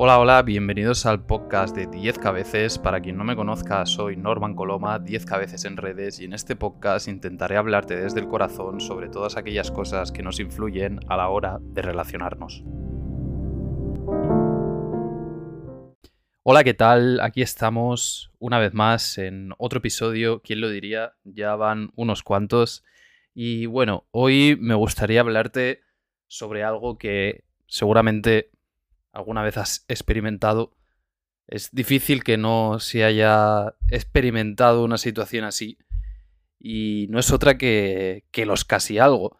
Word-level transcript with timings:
Hola, 0.00 0.20
hola, 0.20 0.42
bienvenidos 0.42 1.06
al 1.06 1.26
podcast 1.26 1.74
de 1.74 1.88
10 1.88 2.20
cabezas. 2.20 2.78
Para 2.78 3.00
quien 3.00 3.16
no 3.16 3.24
me 3.24 3.34
conozca, 3.34 3.84
soy 3.84 4.16
Norman 4.16 4.54
Coloma, 4.54 5.00
10 5.00 5.26
cabezas 5.26 5.64
en 5.64 5.76
redes, 5.76 6.20
y 6.20 6.24
en 6.26 6.34
este 6.34 6.54
podcast 6.54 7.08
intentaré 7.08 7.56
hablarte 7.56 7.96
desde 7.96 8.20
el 8.20 8.28
corazón 8.28 8.80
sobre 8.80 9.08
todas 9.08 9.36
aquellas 9.36 9.72
cosas 9.72 10.12
que 10.12 10.22
nos 10.22 10.38
influyen 10.38 11.00
a 11.08 11.16
la 11.16 11.30
hora 11.30 11.58
de 11.60 11.82
relacionarnos. 11.82 12.62
Hola, 16.44 16.62
¿qué 16.62 16.74
tal? 16.74 17.18
Aquí 17.18 17.42
estamos 17.42 18.30
una 18.38 18.60
vez 18.60 18.74
más 18.74 19.18
en 19.18 19.52
otro 19.58 19.78
episodio. 19.78 20.42
¿Quién 20.42 20.60
lo 20.60 20.70
diría? 20.70 21.14
Ya 21.24 21.56
van 21.56 21.90
unos 21.96 22.22
cuantos. 22.22 22.84
Y 23.34 23.66
bueno, 23.66 24.06
hoy 24.12 24.56
me 24.60 24.76
gustaría 24.76 25.22
hablarte 25.22 25.80
sobre 26.28 26.62
algo 26.62 26.98
que 26.98 27.42
seguramente 27.66 28.52
alguna 29.12 29.42
vez 29.42 29.56
has 29.56 29.84
experimentado. 29.88 30.74
Es 31.46 31.70
difícil 31.72 32.24
que 32.24 32.36
no 32.36 32.78
se 32.78 33.04
haya 33.04 33.74
experimentado 33.88 34.84
una 34.84 34.98
situación 34.98 35.44
así. 35.44 35.78
Y 36.58 37.06
no 37.10 37.18
es 37.18 37.32
otra 37.32 37.56
que, 37.56 38.24
que 38.30 38.46
los 38.46 38.64
casi 38.64 38.98
algo. 38.98 39.38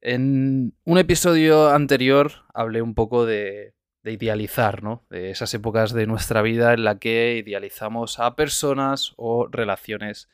En 0.00 0.74
un 0.84 0.98
episodio 0.98 1.70
anterior 1.70 2.32
hablé 2.54 2.82
un 2.82 2.94
poco 2.94 3.26
de, 3.26 3.74
de 4.02 4.12
idealizar, 4.12 4.82
¿no? 4.82 5.04
De 5.10 5.30
esas 5.30 5.52
épocas 5.54 5.92
de 5.92 6.06
nuestra 6.06 6.42
vida 6.42 6.72
en 6.74 6.84
la 6.84 6.98
que 6.98 7.36
idealizamos 7.36 8.18
a 8.18 8.34
personas 8.34 9.12
o 9.16 9.48
relaciones. 9.50 10.28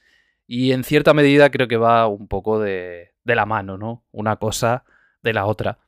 Y 0.46 0.72
en 0.72 0.84
cierta 0.84 1.12
medida 1.14 1.50
creo 1.50 1.68
que 1.68 1.76
va 1.76 2.06
un 2.06 2.28
poco 2.28 2.58
de, 2.60 3.12
de 3.24 3.34
la 3.34 3.46
mano, 3.46 3.76
¿no? 3.76 4.04
Una 4.10 4.36
cosa 4.36 4.84
de 5.22 5.34
la 5.34 5.46
otra. 5.46 5.78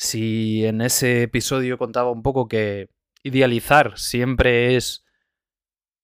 Si 0.00 0.64
en 0.64 0.80
ese 0.80 1.24
episodio 1.24 1.76
contaba 1.76 2.12
un 2.12 2.22
poco 2.22 2.46
que 2.46 2.88
idealizar 3.24 3.98
siempre 3.98 4.76
es, 4.76 5.04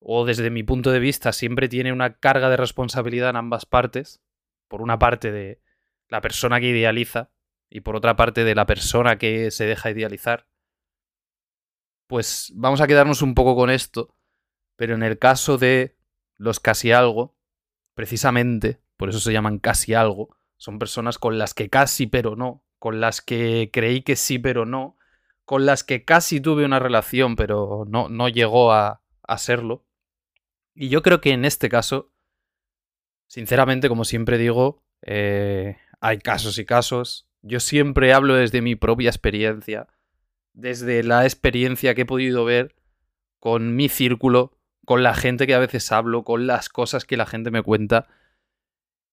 o 0.01 0.25
desde 0.25 0.51
mi 0.51 0.65
punto 0.65 0.91
de 0.91 0.99
vista, 0.99 1.33
siempre 1.33 1.69
tiene 1.69 1.93
una 1.93 2.19
carga 2.19 2.51
de 2.51 2.57
responsabilidad 2.57 3.31
en 3.31 3.37
ambas 3.37 3.67
partes, 3.67 4.21
por 4.67 4.83
una 4.83 4.99
parte 4.99 5.31
de 5.31 5.63
la 6.09 6.21
persona 6.21 6.59
que 6.59 6.71
idealiza 6.71 7.31
y 7.71 7.83
por 7.83 7.95
otra 7.95 8.17
parte 8.17 8.43
de 8.43 8.57
la 8.57 8.67
persona 8.67 9.17
que 9.17 9.53
se 9.53 9.65
deja 9.65 9.93
idealizar, 9.93 10.49
pues 12.09 12.53
vamos 12.57 12.81
a 12.81 12.89
quedarnos 12.89 13.23
un 13.23 13.37
poco 13.37 13.55
con 13.55 13.71
esto, 13.71 14.17
pero 14.75 14.97
en 14.97 15.05
el 15.05 15.21
caso 15.21 15.57
de 15.57 15.97
los 16.35 16.59
casi 16.59 16.91
algo, 16.91 17.37
precisamente, 17.95 18.81
por 18.97 19.11
eso 19.11 19.21
se 19.21 19.33
llaman 19.33 19.61
casi 19.61 19.95
algo, 19.95 20.37
son 20.57 20.81
personas 20.81 21.17
con 21.17 21.39
las 21.39 21.55
que 21.55 21.71
casi 21.71 22.09
pero 22.09 22.35
no 22.35 22.64
con 22.85 23.01
las 23.01 23.23
que 23.23 23.71
creí 23.73 24.03
que 24.03 24.15
sí 24.15 24.39
pero 24.39 24.67
no, 24.67 24.99
con 25.47 25.65
las 25.65 25.85
que 25.85 26.05
casi 26.05 26.39
tuve 26.39 26.67
una 26.67 26.81
relación 26.81 27.35
pero 27.35 27.87
no, 27.89 28.11
no 28.11 28.29
llegó 28.29 28.75
a, 28.75 29.01
a 29.23 29.39
serlo. 29.39 29.87
Y 30.75 30.91
yo 30.91 31.01
creo 31.01 31.23
que 31.23 31.31
en 31.31 31.47
este 31.47 31.71
caso, 31.71 32.13
sinceramente, 33.27 33.89
como 33.89 34.05
siempre 34.05 34.37
digo, 34.37 34.85
eh, 35.01 35.79
hay 35.99 36.19
casos 36.19 36.59
y 36.59 36.67
casos. 36.67 37.27
Yo 37.41 37.59
siempre 37.59 38.13
hablo 38.13 38.35
desde 38.35 38.61
mi 38.61 38.77
propia 38.77 39.09
experiencia, 39.09 39.89
desde 40.53 41.03
la 41.05 41.25
experiencia 41.25 41.95
que 41.95 42.03
he 42.03 42.07
podido 42.07 42.45
ver 42.45 42.77
con 43.39 43.75
mi 43.77 43.89
círculo, 43.89 44.59
con 44.85 45.03
la 45.03 45.15
gente 45.15 45.47
que 45.47 45.55
a 45.55 45.59
veces 45.59 45.91
hablo, 45.91 46.23
con 46.23 46.47
las 46.47 46.69
cosas 46.69 47.07
que 47.07 47.17
la 47.17 47.25
gente 47.25 47.51
me 47.51 47.63
cuenta. 47.63 48.09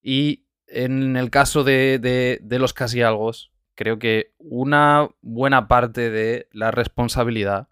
Y 0.02 0.44
en 0.66 1.16
el 1.16 1.30
caso 1.30 1.64
de, 1.64 1.98
de, 1.98 2.38
de 2.42 2.58
los 2.58 2.74
casi 2.74 3.00
algo, 3.00 3.32
creo 3.74 3.98
que 3.98 4.34
una 4.38 5.08
buena 5.20 5.68
parte 5.68 6.10
de 6.10 6.48
la 6.52 6.70
responsabilidad 6.70 7.68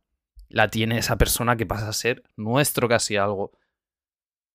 la 0.49 0.69
tiene 0.69 0.99
esa 0.99 1.17
persona 1.17 1.57
que 1.57 1.67
pasa 1.67 1.89
a 1.89 1.93
ser 1.93 2.25
nuestro 2.37 2.89
casi 2.89 3.17
algo. 3.17 3.53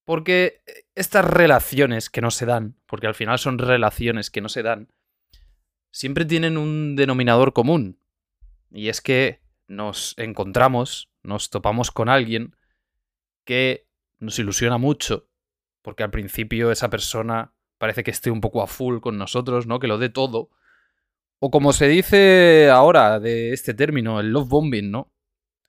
Porque 0.04 0.62
estas 0.94 1.26
relaciones 1.26 2.10
que 2.10 2.22
no 2.22 2.30
se 2.30 2.46
dan, 2.46 2.76
porque 2.86 3.08
al 3.08 3.16
final 3.16 3.40
son 3.40 3.58
relaciones 3.58 4.30
que 4.30 4.42
no 4.42 4.50
se 4.50 4.62
dan, 4.62 4.90
siempre 5.92 6.26
tienen 6.26 6.58
un 6.58 6.96
denominador 6.96 7.54
común. 7.54 8.00
Y 8.72 8.90
es 8.90 9.02
que 9.02 9.42
nos 9.68 10.14
encontramos, 10.18 11.10
nos 11.24 11.50
topamos 11.50 11.90
con 11.92 12.10
alguien 12.10 12.56
que 13.46 13.88
nos 14.20 14.38
ilusiona 14.38 14.78
mucho, 14.78 15.28
porque 15.82 16.04
al 16.04 16.12
principio 16.12 16.72
esa 16.72 16.90
persona 16.90 17.54
parece 17.78 18.04
que 18.04 18.12
esté 18.12 18.32
un 18.32 18.42
poco 18.42 18.62
a 18.62 18.68
full 18.68 19.00
con 19.00 19.18
nosotros, 19.18 19.66
¿no? 19.68 19.80
Que 19.80 19.88
lo 19.88 19.98
dé 19.98 20.10
todo, 20.10 20.50
o 21.40 21.52
como 21.52 21.74
se 21.74 21.88
dice 21.88 22.70
ahora 22.70 23.20
de 23.20 23.54
este 23.54 23.74
término, 23.74 24.20
el 24.20 24.32
love 24.32 24.48
bombing, 24.48 24.92
¿no? 24.92 25.12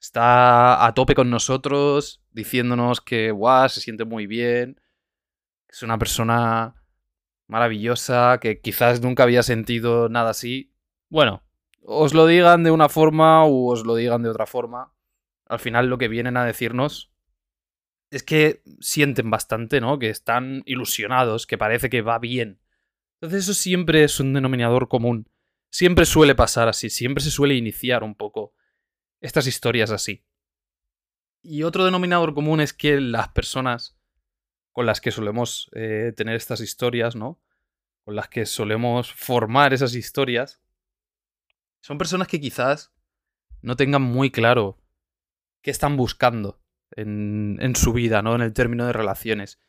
Está 0.01 0.87
a 0.87 0.95
tope 0.95 1.15
con 1.15 1.31
nosotros, 1.31 2.23
diciéndonos 2.33 3.01
que, 3.01 3.31
guau, 3.31 3.69
se 3.69 3.81
siente 3.81 4.05
muy 4.05 4.27
bien, 4.27 4.81
es 5.69 5.83
una 5.83 5.99
persona 5.99 6.75
maravillosa, 7.49 8.39
que 8.41 8.61
quizás 8.61 9.01
nunca 9.03 9.25
había 9.25 9.43
sentido 9.43 10.09
nada 10.09 10.31
así. 10.31 10.73
Bueno, 11.09 11.43
os 11.83 12.15
lo 12.15 12.27
digan 12.27 12.65
de 12.65 12.71
una 12.71 12.89
forma 12.89 13.47
u 13.47 13.71
os 13.71 13.85
lo 13.85 13.95
digan 13.95 14.23
de 14.23 14.31
otra 14.31 14.47
forma. 14.47 14.93
Al 15.47 15.59
final 15.59 15.87
lo 15.89 15.99
que 15.99 16.09
vienen 16.09 16.37
a 16.37 16.45
decirnos 16.45 17.13
es 18.11 18.23
que 18.23 18.63
sienten 18.81 19.31
bastante, 19.31 19.81
¿no? 19.81 19.99
Que 19.99 20.11
están 20.11 20.63
ilusionados, 20.67 21.47
que 21.47 21.59
parece 21.59 21.91
que 21.91 22.03
va 22.03 22.19
bien. 22.19 22.61
Entonces 23.21 23.45
eso 23.45 23.55
siempre 23.55 24.05
es 24.05 24.21
un 24.21 24.33
denominador 24.33 24.89
común 24.89 25.29
Siempre 25.71 26.07
suele 26.07 26.35
pasar 26.35 26.69
así, 26.69 26.91
siempre 26.91 27.23
se 27.23 27.31
suele 27.31 27.55
iniciar 27.55 28.03
un 28.03 28.15
poco 28.15 28.55
estas 29.21 29.47
historias 29.47 29.91
así. 29.91 30.25
Y 31.43 31.63
otro 31.63 31.85
denominador 31.85 32.35
común 32.35 32.61
es 32.61 32.73
que 32.73 33.01
las 33.01 33.29
personas 33.29 33.97
con 34.73 34.85
las 34.85 35.01
que 35.01 35.11
solemos 35.11 35.71
eh, 35.75 36.13
tener 36.17 36.37
estas 36.37 36.61
historias, 36.61 37.17
¿no? 37.17 37.41
Con 38.05 38.15
las 38.17 38.29
que 38.29 38.47
solemos 38.47 39.13
formar 39.13 39.73
esas 39.73 39.95
historias, 39.95 40.61
son 41.81 41.99
personas 41.99 42.29
que 42.29 42.41
quizás 42.41 42.93
no 43.63 43.77
tengan 43.77 44.03
muy 44.03 44.31
claro 44.31 44.83
qué 45.63 45.71
están 45.71 45.97
buscando 45.97 46.61
en, 46.91 47.59
en 47.61 47.75
su 47.77 47.93
vida, 47.93 48.23
¿no? 48.23 48.35
En 48.35 48.43
el 48.43 48.53
término 48.53 48.87
de 48.87 48.93
relaciones. 48.93 49.61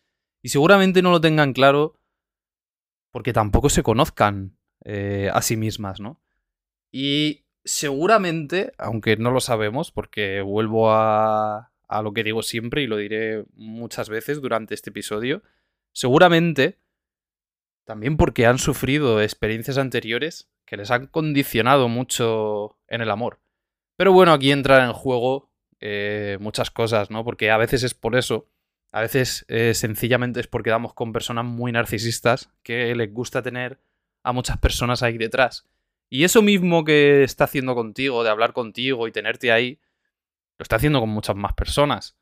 Y 0.41 0.49
seguramente 0.49 1.01
no 1.01 1.11
lo 1.11 1.21
tengan 1.21 1.53
claro 1.53 1.99
porque 3.11 3.33
tampoco 3.33 3.69
se 3.69 3.83
conozcan 3.83 4.56
eh, 4.89 5.29
a 5.33 5.41
sí 5.41 5.57
mismas, 5.57 5.99
¿no? 5.99 6.21
Y 6.93 7.43
seguramente, 7.65 8.71
aunque 8.77 9.17
no 9.17 9.31
lo 9.31 9.41
sabemos, 9.41 9.91
porque 9.91 10.39
vuelvo 10.39 10.91
a, 10.91 11.73
a 11.89 12.01
lo 12.01 12.13
que 12.13 12.23
digo 12.23 12.41
siempre 12.41 12.83
y 12.83 12.87
lo 12.87 12.95
diré 12.95 13.43
muchas 13.53 14.07
veces 14.07 14.41
durante 14.41 14.73
este 14.73 14.91
episodio, 14.91 15.43
seguramente 15.91 16.77
también 17.83 18.15
porque 18.15 18.45
han 18.45 18.59
sufrido 18.59 19.21
experiencias 19.21 19.77
anteriores 19.77 20.49
que 20.65 20.77
les 20.77 20.89
han 20.89 21.07
condicionado 21.07 21.89
mucho 21.89 22.77
en 22.87 23.01
el 23.01 23.11
amor. 23.11 23.41
Pero 23.97 24.13
bueno, 24.13 24.31
aquí 24.31 24.51
entran 24.51 24.87
en 24.87 24.93
juego 24.93 25.51
eh, 25.81 26.37
muchas 26.39 26.71
cosas, 26.71 27.11
¿no? 27.11 27.25
Porque 27.25 27.51
a 27.51 27.57
veces 27.57 27.83
es 27.83 27.93
por 27.93 28.15
eso, 28.15 28.47
a 28.93 29.01
veces 29.01 29.45
eh, 29.49 29.73
sencillamente 29.73 30.39
es 30.39 30.47
porque 30.47 30.69
damos 30.69 30.93
con 30.93 31.11
personas 31.11 31.43
muy 31.43 31.73
narcisistas 31.73 32.49
que 32.63 32.95
les 32.95 33.13
gusta 33.13 33.41
tener 33.41 33.79
a 34.27 34.33
muchas 34.33 34.57
personas 34.57 35.03
ahí 35.03 35.17
detrás. 35.17 35.65
Y 36.09 36.25
eso 36.25 36.41
mismo 36.41 36.83
que 36.83 37.23
está 37.23 37.45
haciendo 37.45 37.75
contigo, 37.75 38.23
de 38.25 38.29
hablar 38.29 38.51
contigo 38.51 39.07
y 39.07 39.11
tenerte 39.13 39.53
ahí, 39.53 39.79
lo 40.57 40.63
está 40.63 40.75
haciendo 40.75 40.99
con 40.99 41.09
muchas 41.09 41.37
más 41.37 41.53
personas. 41.53 42.17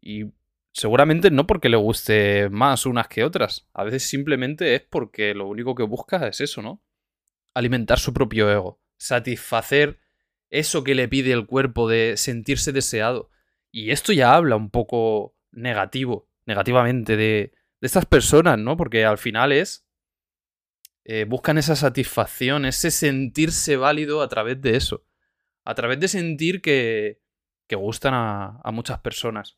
Y 0.00 0.26
seguramente 0.72 1.32
no 1.32 1.46
porque 1.46 1.68
le 1.68 1.76
guste 1.76 2.48
más 2.50 2.86
unas 2.86 3.08
que 3.08 3.24
otras. 3.24 3.66
A 3.72 3.82
veces 3.82 4.04
simplemente 4.04 4.76
es 4.76 4.82
porque 4.82 5.34
lo 5.34 5.48
único 5.48 5.74
que 5.74 5.82
busca 5.82 6.24
es 6.28 6.40
eso, 6.40 6.62
¿no? 6.62 6.82
Alimentar 7.52 7.98
su 7.98 8.14
propio 8.14 8.48
ego. 8.48 8.80
Satisfacer 8.96 9.98
eso 10.50 10.84
que 10.84 10.94
le 10.94 11.08
pide 11.08 11.32
el 11.32 11.46
cuerpo 11.46 11.88
de 11.88 12.16
sentirse 12.16 12.70
deseado. 12.70 13.28
Y 13.72 13.90
esto 13.90 14.12
ya 14.12 14.34
habla 14.34 14.54
un 14.54 14.70
poco 14.70 15.36
negativo, 15.50 16.28
negativamente 16.46 17.16
de, 17.16 17.52
de 17.80 17.86
estas 17.86 18.06
personas, 18.06 18.56
¿no? 18.56 18.76
Porque 18.76 19.04
al 19.04 19.18
final 19.18 19.50
es 19.50 19.87
eh, 21.10 21.24
buscan 21.24 21.56
esa 21.56 21.74
satisfacción, 21.74 22.66
ese 22.66 22.90
sentirse 22.90 23.78
válido 23.78 24.20
a 24.20 24.28
través 24.28 24.60
de 24.60 24.76
eso. 24.76 25.06
A 25.64 25.74
través 25.74 25.98
de 26.00 26.06
sentir 26.06 26.60
que, 26.60 27.18
gustan 27.70 28.12
a, 28.12 28.70
muchas 28.72 29.00
personas. 29.00 29.56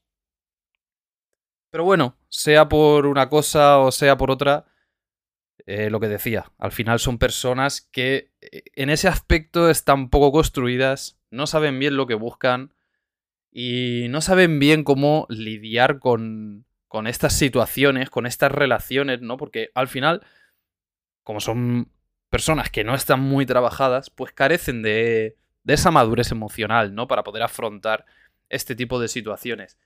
Pero 1.70 1.82
bueno, 1.82 2.16
sea 2.28 2.68
por 2.68 3.04
una 3.06 3.28
cosa 3.28 3.78
o 3.78 3.90
sea 3.90 4.16
por 4.16 4.30
otra, 4.30 4.66
eh, 5.66 5.90
lo 5.90 5.98
que 5.98 6.06
decía, 6.06 6.52
al 6.56 6.70
final 6.70 7.00
son 7.00 7.18
personas 7.18 7.80
que 7.80 8.32
eh, 8.40 8.62
en 8.76 8.88
ese 8.88 9.08
aspecto 9.08 9.70
están 9.70 10.08
poco 10.08 10.30
construidas, 10.30 11.18
no 11.30 11.48
saben 11.48 11.80
bien 11.80 11.96
lo 11.96 12.06
que 12.06 12.14
buscan 12.14 12.74
y 13.50 14.06
no 14.10 14.20
saben 14.20 14.60
bien 14.60 14.84
cómo 14.84 15.26
lidiar 15.28 15.98
con 15.98 16.64
estas 17.06 17.32
situaciones, 17.32 18.08
con 18.08 18.26
estas 18.26 18.52
relaciones, 18.52 19.20
¿no? 19.20 19.36
Porque 19.36 19.70
al 19.74 19.88
final 19.88 20.24
como 21.30 21.38
son 21.38 21.92
personas 22.28 22.70
que 22.70 22.82
no 22.82 22.92
están 22.92 23.20
muy 23.20 23.46
trabajadas, 23.46 24.10
pues 24.10 24.32
carecen 24.32 24.82
de, 24.82 25.36
de 25.62 25.74
esa 25.74 25.92
madurez 25.92 26.32
emocional, 26.32 26.92
¿no? 26.92 27.06
Para 27.06 27.22
poder 27.22 27.44
afrontar 27.44 28.04
este 28.48 28.74
tipo 28.74 28.98
de 28.98 29.06
situaciones. 29.06 29.78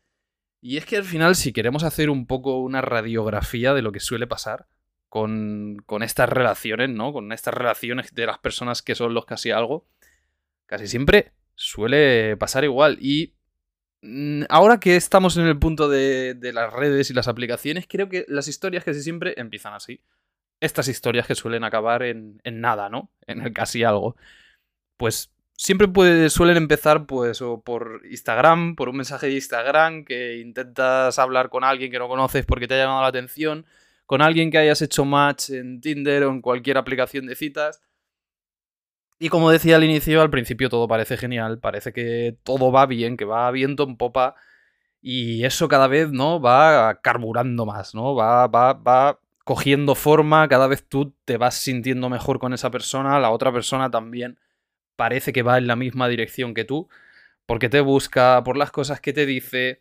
Y 0.63 0.79
es 0.79 0.87
que 0.87 0.97
al 0.97 1.05
final, 1.05 1.37
si 1.37 1.53
queremos 1.53 1.85
hacer 1.85 2.09
un 2.09 2.27
poco 2.27 2.61
una 2.61 2.81
radiografía 2.81 3.75
de 3.75 3.83
lo 3.83 3.93
que 3.93 4.01
suele 4.01 4.27
pasar 4.27 4.69
con, 5.11 5.83
con 5.85 6.03
estas 6.03 6.31
relaciones, 6.31 6.89
¿no? 6.89 7.13
Con 7.13 7.31
estas 7.31 7.53
relaciones 7.53 8.15
de 8.15 8.25
las 8.25 8.39
personas 8.39 8.81
que 8.81 8.95
son 8.95 9.13
los 9.13 9.27
casi 9.27 9.51
algo, 9.51 9.87
casi 10.65 10.87
siempre 10.87 11.33
suele 11.57 12.39
pasar 12.39 12.65
igual. 12.65 12.97
Y 13.03 13.35
mm, 14.01 14.45
ahora 14.49 14.81
que 14.81 14.97
estamos 14.97 15.37
en 15.37 15.45
el 15.45 15.59
punto 15.59 15.91
de, 15.91 16.33
de, 16.33 16.55
las 16.55 16.73
redes 16.73 17.11
y 17.11 17.13
las 17.13 17.29
aplicaciones, 17.29 17.85
creo 17.87 18.09
que 18.09 18.25
las 18.29 18.49
historias 18.49 18.83
casi 18.83 19.03
siempre 19.03 19.35
empiezan 19.37 19.75
así. 19.75 20.01
Estas 20.65 20.89
historias 20.89 21.27
que 21.27 21.35
suelen 21.35 21.65
acabar 21.65 22.03
en, 22.03 22.41
en 22.45 22.61
nada, 22.61 22.89
¿no? 22.89 23.11
En 23.27 23.43
el 23.43 23.53
casi 23.53 23.85
algo. 23.85 24.17
Pues 24.97 25.35
siempre 25.57 25.89
suelen 26.31 26.57
empezar 26.57 27.07
pues 27.07 27.41
o 27.43 27.61
por 27.61 28.03
Instagram, 28.11 28.77
por 28.77 28.89
un 28.89 28.97
mensaje 28.97 29.27
de 29.27 29.35
Instagram 29.35 30.05
que 30.05 30.39
intentas 30.39 31.19
hablar 31.19 31.49
con 31.49 31.65
alguien 31.65 31.91
que 31.91 31.99
no 31.99 32.09
conoces 32.09 32.45
porque 32.45 32.67
te 32.69 32.75
ha 32.75 32.79
llamado 32.79 33.03
la 33.03 33.09
atención, 33.09 33.67
con 34.07 34.23
alguien 34.23 34.51
que 34.51 34.59
hayas 34.59 34.83
hecho 34.83 35.05
match 35.05 35.51
en 35.51 35.81
Tinder 35.81 36.25
o 36.25 36.31
en 36.31 36.41
cualquier 36.43 36.79
aplicación 36.79 37.27
de 37.27 37.37
citas. 37.37 37.81
Y 39.19 39.29
como 39.29 39.51
decía 39.51 39.77
al 39.77 39.85
inicio, 39.85 40.21
al 40.21 40.31
principio 40.31 40.69
todo 40.69 40.89
parece 40.89 41.17
genial, 41.17 41.59
parece 41.61 41.93
que 41.93 42.37
todo 42.43 42.73
va 42.73 42.87
bien, 42.87 43.17
que 43.17 43.25
va 43.25 43.51
viento 43.51 43.85
en 43.85 43.97
popa 43.97 44.35
y 45.01 45.45
eso 45.45 45.69
cada 45.69 45.87
vez, 45.87 46.11
¿no? 46.11 46.41
Va 46.41 47.01
carburando 47.01 47.65
más, 47.65 47.95
¿no? 47.95 48.15
Va, 48.15 48.47
va, 48.49 48.73
va 48.73 49.21
cogiendo 49.45 49.95
forma, 49.95 50.49
cada 50.49 50.67
vez 50.67 50.87
tú 50.89 51.15
te 51.25 51.37
vas 51.37 51.55
sintiendo 51.55 52.09
mejor 52.09 52.39
con 52.39 52.55
esa 52.55 52.71
persona, 52.71 53.21
la 53.21 53.31
otra 53.31 53.53
persona 53.53 53.91
también 53.91 54.39
parece 54.97 55.33
que 55.33 55.43
va 55.43 55.59
en 55.59 55.67
la 55.67 55.77
misma 55.77 56.09
dirección 56.09 56.55
que 56.55 56.65
tú, 56.65 56.89
porque 57.47 57.69
te 57.69 57.81
busca, 57.81 58.43
por 58.43 58.57
las 58.57 58.71
cosas 58.71 59.01
que 59.01 59.13
te 59.13 59.27
dice. 59.27 59.81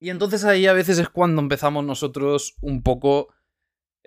Y 0.00 0.10
entonces 0.10 0.44
ahí 0.44 0.66
a 0.66 0.72
veces 0.72 0.98
es 0.98 1.08
cuando 1.08 1.42
empezamos 1.42 1.84
nosotros 1.84 2.56
un 2.62 2.82
poco, 2.82 3.34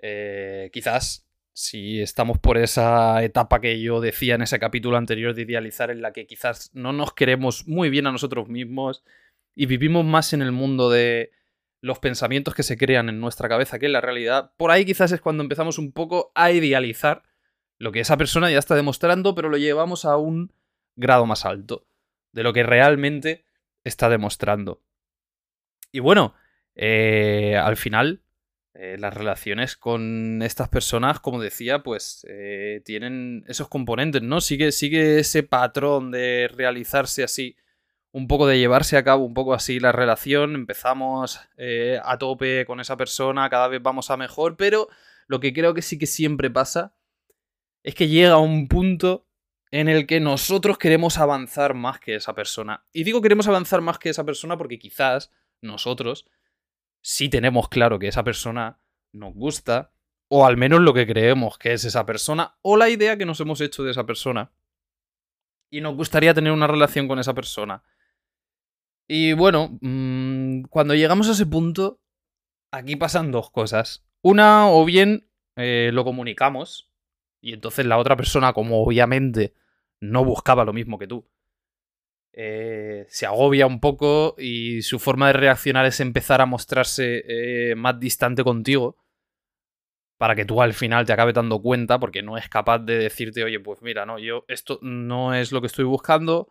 eh, 0.02 0.70
quizás, 0.72 1.28
si 1.52 2.00
estamos 2.00 2.38
por 2.38 2.58
esa 2.58 3.22
etapa 3.22 3.60
que 3.60 3.80
yo 3.80 4.00
decía 4.00 4.34
en 4.34 4.42
ese 4.42 4.58
capítulo 4.58 4.96
anterior 4.96 5.34
de 5.34 5.42
idealizar, 5.42 5.90
en 5.90 6.02
la 6.02 6.12
que 6.12 6.26
quizás 6.26 6.70
no 6.74 6.92
nos 6.92 7.12
queremos 7.14 7.68
muy 7.68 7.90
bien 7.90 8.06
a 8.06 8.12
nosotros 8.12 8.48
mismos 8.48 9.04
y 9.54 9.66
vivimos 9.66 10.04
más 10.04 10.32
en 10.32 10.42
el 10.42 10.52
mundo 10.52 10.90
de 10.90 11.32
los 11.80 11.98
pensamientos 11.98 12.54
que 12.54 12.62
se 12.62 12.76
crean 12.76 13.08
en 13.08 13.20
nuestra 13.20 13.48
cabeza 13.48 13.78
que 13.78 13.86
en 13.86 13.92
la 13.92 14.00
realidad, 14.00 14.52
por 14.56 14.70
ahí 14.70 14.84
quizás 14.84 15.12
es 15.12 15.20
cuando 15.20 15.42
empezamos 15.42 15.78
un 15.78 15.92
poco 15.92 16.30
a 16.34 16.50
idealizar 16.50 17.22
lo 17.78 17.92
que 17.92 18.00
esa 18.00 18.16
persona 18.16 18.50
ya 18.50 18.58
está 18.58 18.74
demostrando, 18.74 19.34
pero 19.34 19.48
lo 19.48 19.56
llevamos 19.56 20.04
a 20.04 20.16
un 20.16 20.52
grado 20.96 21.24
más 21.24 21.46
alto 21.46 21.86
de 22.32 22.42
lo 22.42 22.52
que 22.52 22.62
realmente 22.62 23.44
está 23.84 24.08
demostrando. 24.08 24.82
Y 25.90 26.00
bueno, 26.00 26.34
eh, 26.74 27.56
al 27.56 27.76
final, 27.76 28.22
eh, 28.74 28.96
las 28.98 29.14
relaciones 29.14 29.76
con 29.76 30.42
estas 30.42 30.68
personas, 30.68 31.20
como 31.20 31.40
decía, 31.40 31.82
pues 31.82 32.24
eh, 32.28 32.82
tienen 32.84 33.44
esos 33.48 33.68
componentes, 33.68 34.22
¿no? 34.22 34.40
Sigue, 34.40 34.72
sigue 34.72 35.18
ese 35.18 35.42
patrón 35.42 36.10
de 36.10 36.48
realizarse 36.54 37.24
así, 37.24 37.56
un 38.12 38.26
poco 38.26 38.46
de 38.46 38.58
llevarse 38.58 38.96
a 38.96 39.04
cabo 39.04 39.24
un 39.24 39.34
poco 39.34 39.54
así 39.54 39.80
la 39.80 39.92
relación. 39.92 40.54
Empezamos 40.54 41.40
a 42.02 42.18
tope 42.18 42.64
con 42.66 42.80
esa 42.80 42.96
persona, 42.96 43.48
cada 43.50 43.68
vez 43.68 43.82
vamos 43.82 44.10
a 44.10 44.16
mejor, 44.16 44.56
pero 44.56 44.88
lo 45.26 45.40
que 45.40 45.52
creo 45.52 45.74
que 45.74 45.82
sí 45.82 45.98
que 45.98 46.06
siempre 46.06 46.50
pasa 46.50 46.94
es 47.82 47.94
que 47.94 48.08
llega 48.08 48.38
un 48.38 48.68
punto 48.68 49.26
en 49.70 49.88
el 49.88 50.06
que 50.06 50.18
nosotros 50.18 50.78
queremos 50.78 51.18
avanzar 51.18 51.74
más 51.74 52.00
que 52.00 52.16
esa 52.16 52.34
persona. 52.34 52.84
Y 52.92 53.04
digo 53.04 53.22
queremos 53.22 53.46
avanzar 53.46 53.80
más 53.80 53.98
que 53.98 54.10
esa 54.10 54.24
persona 54.24 54.58
porque 54.58 54.78
quizás 54.80 55.30
nosotros 55.62 56.26
sí 57.02 57.28
tenemos 57.28 57.68
claro 57.68 57.98
que 57.98 58.08
esa 58.08 58.24
persona 58.24 58.80
nos 59.12 59.32
gusta, 59.34 59.92
o 60.28 60.44
al 60.44 60.56
menos 60.56 60.80
lo 60.80 60.92
que 60.92 61.06
creemos 61.06 61.58
que 61.58 61.72
es 61.72 61.84
esa 61.84 62.04
persona, 62.04 62.56
o 62.62 62.76
la 62.76 62.88
idea 62.88 63.16
que 63.16 63.26
nos 63.26 63.40
hemos 63.40 63.60
hecho 63.60 63.84
de 63.84 63.92
esa 63.92 64.04
persona. 64.04 64.50
Y 65.70 65.80
nos 65.80 65.94
gustaría 65.94 66.34
tener 66.34 66.52
una 66.52 66.66
relación 66.66 67.06
con 67.06 67.20
esa 67.20 67.32
persona. 67.32 67.84
Y 69.12 69.32
bueno, 69.32 69.76
mmm, 69.80 70.62
cuando 70.70 70.94
llegamos 70.94 71.28
a 71.28 71.32
ese 71.32 71.44
punto, 71.44 72.00
aquí 72.70 72.94
pasan 72.94 73.32
dos 73.32 73.50
cosas. 73.50 74.06
Una, 74.22 74.70
o 74.70 74.84
bien 74.84 75.28
eh, 75.56 75.90
lo 75.92 76.04
comunicamos, 76.04 76.92
y 77.40 77.52
entonces 77.52 77.86
la 77.86 77.98
otra 77.98 78.14
persona, 78.16 78.52
como 78.52 78.80
obviamente 78.84 79.52
no 79.98 80.24
buscaba 80.24 80.64
lo 80.64 80.72
mismo 80.72 80.96
que 80.96 81.08
tú, 81.08 81.28
eh, 82.32 83.06
se 83.08 83.26
agobia 83.26 83.66
un 83.66 83.80
poco 83.80 84.36
y 84.38 84.82
su 84.82 85.00
forma 85.00 85.26
de 85.26 85.32
reaccionar 85.32 85.86
es 85.86 85.98
empezar 85.98 86.40
a 86.40 86.46
mostrarse 86.46 87.24
eh, 87.26 87.74
más 87.74 87.98
distante 87.98 88.44
contigo 88.44 88.96
para 90.18 90.36
que 90.36 90.44
tú 90.44 90.62
al 90.62 90.72
final 90.72 91.04
te 91.04 91.12
acabes 91.12 91.34
dando 91.34 91.60
cuenta 91.60 91.98
porque 91.98 92.22
no 92.22 92.38
es 92.38 92.48
capaz 92.48 92.78
de 92.78 92.96
decirte, 92.96 93.42
oye, 93.42 93.58
pues 93.58 93.82
mira, 93.82 94.06
no, 94.06 94.20
yo 94.20 94.44
esto 94.46 94.78
no 94.82 95.34
es 95.34 95.50
lo 95.50 95.60
que 95.60 95.66
estoy 95.66 95.84
buscando. 95.84 96.48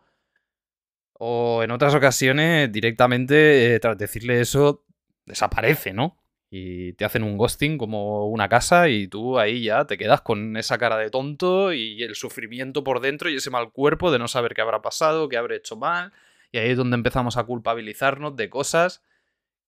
O 1.22 1.62
en 1.62 1.70
otras 1.70 1.94
ocasiones 1.94 2.72
directamente, 2.72 3.74
eh, 3.74 3.80
tras 3.80 3.98
decirle 3.98 4.40
eso, 4.40 4.84
desaparece, 5.26 5.92
¿no? 5.92 6.20
y 6.50 6.94
te 6.94 7.04
hacen 7.04 7.22
un 7.22 7.38
ghosting 7.38 7.78
como 7.78 8.26
una 8.26 8.48
casa 8.48 8.88
y 8.88 9.06
tú 9.06 9.38
ahí 9.38 9.62
ya 9.62 9.86
te 9.86 9.96
quedas 9.96 10.20
con 10.20 10.56
esa 10.56 10.78
cara 10.78 10.96
de 10.96 11.08
tonto 11.08 11.72
y 11.72 12.02
el 12.02 12.16
sufrimiento 12.16 12.82
por 12.82 13.00
dentro 13.00 13.30
y 13.30 13.36
ese 13.36 13.50
mal 13.50 13.70
cuerpo 13.70 14.10
de 14.10 14.18
no 14.18 14.26
saber 14.26 14.54
qué 14.54 14.60
habrá 14.60 14.82
pasado, 14.82 15.28
qué 15.28 15.36
habré 15.36 15.56
hecho 15.56 15.76
mal. 15.76 16.12
Y 16.50 16.58
ahí 16.58 16.70
es 16.70 16.76
donde 16.76 16.96
empezamos 16.96 17.36
a 17.36 17.44
culpabilizarnos 17.44 18.34
de 18.34 18.50
cosas 18.50 19.04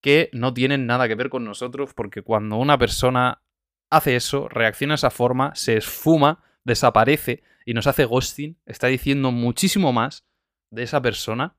que 0.01 0.29
no 0.33 0.53
tienen 0.53 0.87
nada 0.87 1.07
que 1.07 1.15
ver 1.15 1.29
con 1.29 1.45
nosotros 1.45 1.95
porque 1.95 2.23
cuando 2.23 2.57
una 2.57 2.77
persona 2.79 3.43
hace 3.89 4.17
eso, 4.17 4.49
reacciona 4.49 4.95
de 4.95 4.97
esa 4.97 5.11
forma, 5.11 5.55
se 5.55 5.77
esfuma, 5.77 6.43
desaparece 6.65 7.45
y 7.65 7.75
nos 7.75 7.87
hace 7.87 8.07
ghosting, 8.07 8.59
está 8.67 8.89
diciendo 8.89 9.31
muchísimo 9.31 9.93
más 9.93 10.25
de 10.73 10.83
esa 10.83 11.01
persona 11.01 11.57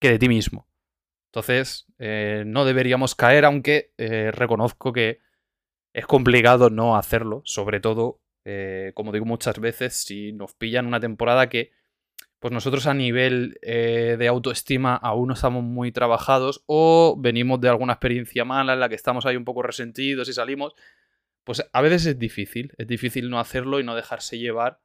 que 0.00 0.10
de 0.10 0.18
ti 0.18 0.28
mismo. 0.28 0.68
Entonces, 1.30 1.86
eh, 1.98 2.44
no 2.46 2.64
deberíamos 2.64 3.14
caer, 3.14 3.44
aunque 3.46 3.92
eh, 3.96 4.30
reconozco 4.32 4.92
que 4.92 5.20
es 5.94 6.06
complicado 6.06 6.68
no 6.68 6.96
hacerlo, 6.96 7.40
sobre 7.44 7.80
todo, 7.80 8.20
eh, 8.44 8.92
como 8.94 9.12
digo 9.12 9.24
muchas 9.24 9.58
veces, 9.58 9.94
si 9.94 10.32
nos 10.32 10.54
pillan 10.54 10.86
una 10.86 11.00
temporada 11.00 11.48
que 11.48 11.72
pues 12.38 12.52
nosotros 12.52 12.86
a 12.88 12.94
nivel 12.94 13.56
de 13.62 14.26
autoestima 14.26 14.96
aún 14.96 15.28
no 15.28 15.34
estamos 15.34 15.62
muy 15.62 15.92
trabajados 15.92 16.64
o 16.66 17.14
venimos 17.16 17.60
de 17.60 17.68
alguna 17.68 17.92
experiencia 17.92 18.44
mala 18.44 18.72
en 18.72 18.80
la 18.80 18.88
que 18.88 18.96
estamos 18.96 19.26
ahí 19.26 19.36
un 19.36 19.44
poco 19.44 19.62
resentidos 19.62 20.28
y 20.28 20.32
salimos, 20.32 20.74
pues 21.44 21.64
a 21.72 21.80
veces 21.80 22.04
es 22.04 22.18
difícil, 22.18 22.72
es 22.78 22.88
difícil 22.88 23.30
no 23.30 23.38
hacerlo 23.38 23.78
y 23.78 23.84
no 23.84 23.94
dejarse 23.94 24.40
llevar 24.40 24.80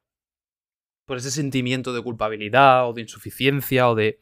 por 1.08 1.16
ese 1.16 1.30
sentimiento 1.30 1.94
de 1.94 2.02
culpabilidad 2.02 2.86
o 2.86 2.92
de 2.92 3.00
insuficiencia 3.00 3.88
o 3.88 3.94
de 3.94 4.20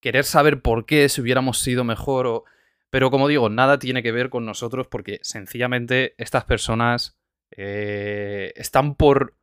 querer 0.00 0.24
saber 0.24 0.60
por 0.60 0.84
qué, 0.84 1.08
si 1.08 1.22
hubiéramos 1.22 1.58
sido 1.58 1.82
mejor 1.82 2.26
o... 2.26 2.44
Pero 2.90 3.10
como 3.10 3.26
digo, 3.26 3.48
nada 3.48 3.78
tiene 3.78 4.02
que 4.02 4.12
ver 4.12 4.28
con 4.28 4.44
nosotros 4.44 4.86
porque 4.86 5.18
sencillamente 5.22 6.14
estas 6.18 6.44
personas 6.44 7.18
eh, 7.56 8.52
están 8.54 8.96
por 8.96 9.34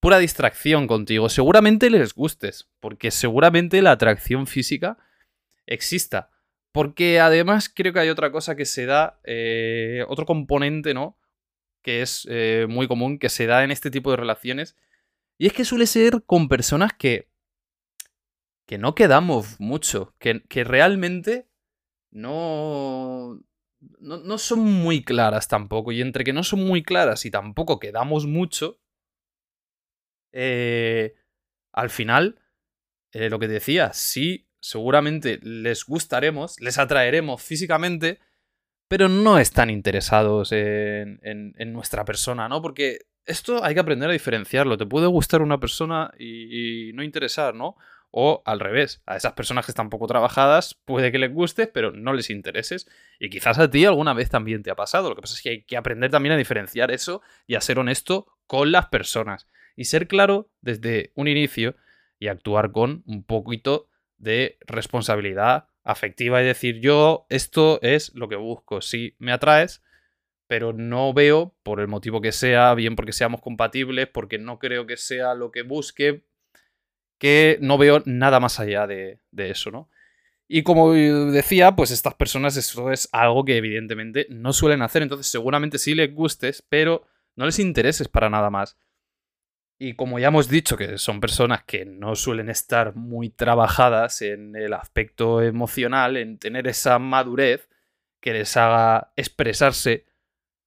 pura 0.00 0.18
distracción 0.18 0.88
contigo. 0.88 1.28
Seguramente 1.28 1.88
les 1.90 2.12
gustes, 2.12 2.68
porque 2.80 3.12
seguramente 3.12 3.80
la 3.80 3.92
atracción 3.92 4.48
física 4.48 4.98
exista. 5.64 6.30
Porque 6.72 7.20
además 7.20 7.68
creo 7.72 7.92
que 7.92 8.00
hay 8.00 8.08
otra 8.08 8.32
cosa 8.32 8.56
que 8.56 8.64
se 8.64 8.84
da, 8.84 9.20
eh, 9.22 10.04
otro 10.08 10.26
componente, 10.26 10.92
¿no? 10.92 11.16
Que 11.82 12.02
es 12.02 12.26
eh, 12.28 12.66
muy 12.68 12.88
común, 12.88 13.18
que 13.20 13.28
se 13.28 13.46
da 13.46 13.62
en 13.62 13.70
este 13.70 13.92
tipo 13.92 14.10
de 14.10 14.16
relaciones. 14.16 14.76
Y 15.40 15.46
es 15.46 15.54
que 15.54 15.64
suele 15.64 15.86
ser 15.86 16.22
con 16.26 16.48
personas 16.48 16.92
que 16.92 17.30
que 18.70 18.78
no 18.78 18.94
quedamos 18.94 19.58
mucho, 19.58 20.14
que, 20.20 20.44
realmente 20.62 21.48
no, 22.12 23.42
no, 23.98 24.38
son 24.38 24.60
muy 24.60 25.02
claras 25.02 25.48
tampoco. 25.48 25.90
Y 25.90 26.00
entre 26.00 26.22
que 26.22 26.32
no 26.32 26.44
son 26.44 26.64
muy 26.64 26.84
claras 26.84 27.26
y 27.26 27.32
tampoco 27.32 27.80
quedamos 27.80 28.26
mucho, 28.26 28.78
eh, 30.30 31.16
al 31.72 31.90
final, 31.90 32.40
eh, 33.10 33.28
lo 33.28 33.40
que 33.40 33.48
decía, 33.48 33.92
sí, 33.92 34.46
seguramente 34.60 35.40
les 35.42 35.84
gustaremos, 35.84 36.54
les 36.60 36.78
atraeremos 36.78 37.42
físicamente, 37.42 38.20
pero 38.86 39.08
no 39.08 39.40
están 39.40 39.68
interesados 39.68 40.52
en, 40.52 41.18
en, 41.24 41.72
nuestra 41.72 42.04
persona, 42.04 42.48
¿no? 42.48 42.62
Porque 42.62 43.09
esto 43.26 43.64
hay 43.64 43.74
que 43.74 43.80
aprender 43.80 44.08
a 44.08 44.12
diferenciarlo. 44.12 44.76
Te 44.76 44.86
puede 44.86 45.06
gustar 45.06 45.42
una 45.42 45.60
persona 45.60 46.12
y 46.18 46.92
no 46.94 47.02
interesar, 47.02 47.54
¿no? 47.54 47.76
O 48.12 48.42
al 48.44 48.58
revés, 48.58 49.02
a 49.06 49.16
esas 49.16 49.34
personas 49.34 49.64
que 49.64 49.70
están 49.70 49.88
poco 49.88 50.08
trabajadas 50.08 50.74
puede 50.84 51.12
que 51.12 51.18
les 51.18 51.32
guste, 51.32 51.68
pero 51.68 51.92
no 51.92 52.12
les 52.12 52.30
intereses. 52.30 52.88
Y 53.20 53.30
quizás 53.30 53.58
a 53.58 53.70
ti 53.70 53.84
alguna 53.84 54.14
vez 54.14 54.30
también 54.30 54.62
te 54.62 54.70
ha 54.70 54.76
pasado. 54.76 55.08
Lo 55.08 55.14
que 55.14 55.22
pasa 55.22 55.34
es 55.34 55.42
que 55.42 55.50
hay 55.50 55.62
que 55.62 55.76
aprender 55.76 56.10
también 56.10 56.34
a 56.34 56.38
diferenciar 56.38 56.90
eso 56.90 57.22
y 57.46 57.54
a 57.54 57.60
ser 57.60 57.78
honesto 57.78 58.26
con 58.46 58.72
las 58.72 58.86
personas. 58.86 59.46
Y 59.76 59.84
ser 59.84 60.08
claro 60.08 60.50
desde 60.60 61.12
un 61.14 61.28
inicio 61.28 61.76
y 62.18 62.26
actuar 62.26 62.72
con 62.72 63.04
un 63.06 63.22
poquito 63.22 63.88
de 64.18 64.58
responsabilidad 64.66 65.68
afectiva 65.84 66.42
y 66.42 66.46
decir 66.46 66.80
yo 66.80 67.26
esto 67.30 67.80
es 67.80 68.14
lo 68.14 68.28
que 68.28 68.36
busco, 68.36 68.82
sí 68.82 69.14
me 69.18 69.32
atraes, 69.32 69.82
pero 70.50 70.72
no 70.72 71.14
veo, 71.14 71.54
por 71.62 71.78
el 71.78 71.86
motivo 71.86 72.20
que 72.20 72.32
sea, 72.32 72.74
bien 72.74 72.96
porque 72.96 73.12
seamos 73.12 73.40
compatibles, 73.40 74.08
porque 74.08 74.36
no 74.36 74.58
creo 74.58 74.84
que 74.84 74.96
sea 74.96 75.34
lo 75.34 75.52
que 75.52 75.62
busque, 75.62 76.24
que 77.18 77.56
no 77.60 77.78
veo 77.78 78.02
nada 78.04 78.40
más 78.40 78.58
allá 78.58 78.88
de, 78.88 79.20
eso, 79.36 79.70
¿no? 79.70 79.88
Y 80.48 80.64
como 80.64 80.92
decía, 80.92 81.76
pues 81.76 81.92
estas 81.92 82.14
personas 82.14 82.56
eso 82.56 82.90
es 82.90 83.08
algo 83.12 83.44
que 83.44 83.58
evidentemente 83.58 84.26
no 84.28 84.52
suelen 84.52 84.82
hacer, 84.82 85.02
entonces 85.02 85.28
seguramente 85.28 85.78
sí 85.78 85.94
les 85.94 86.12
gustes, 86.12 86.66
pero 86.68 87.06
no 87.36 87.46
les 87.46 87.60
intereses 87.60 88.08
para 88.08 88.28
nada 88.28 88.50
más. 88.50 88.76
Y 89.78 89.94
como 89.94 90.18
ya 90.18 90.26
hemos 90.26 90.48
dicho 90.48 90.76
que 90.76 90.98
son 90.98 91.20
personas 91.20 91.62
que 91.62 91.84
no 91.84 92.16
suelen 92.16 92.50
estar 92.50 92.96
muy 92.96 93.30
trabajadas 93.30 94.20
en 94.20 94.56
el 94.56 94.72
aspecto 94.72 95.42
emocional, 95.42 96.16
en 96.16 96.38
tener 96.38 96.66
esa 96.66 96.98
madurez 96.98 97.68
que 98.20 98.32
les 98.32 98.56
haga 98.56 99.12
expresarse 99.14 100.09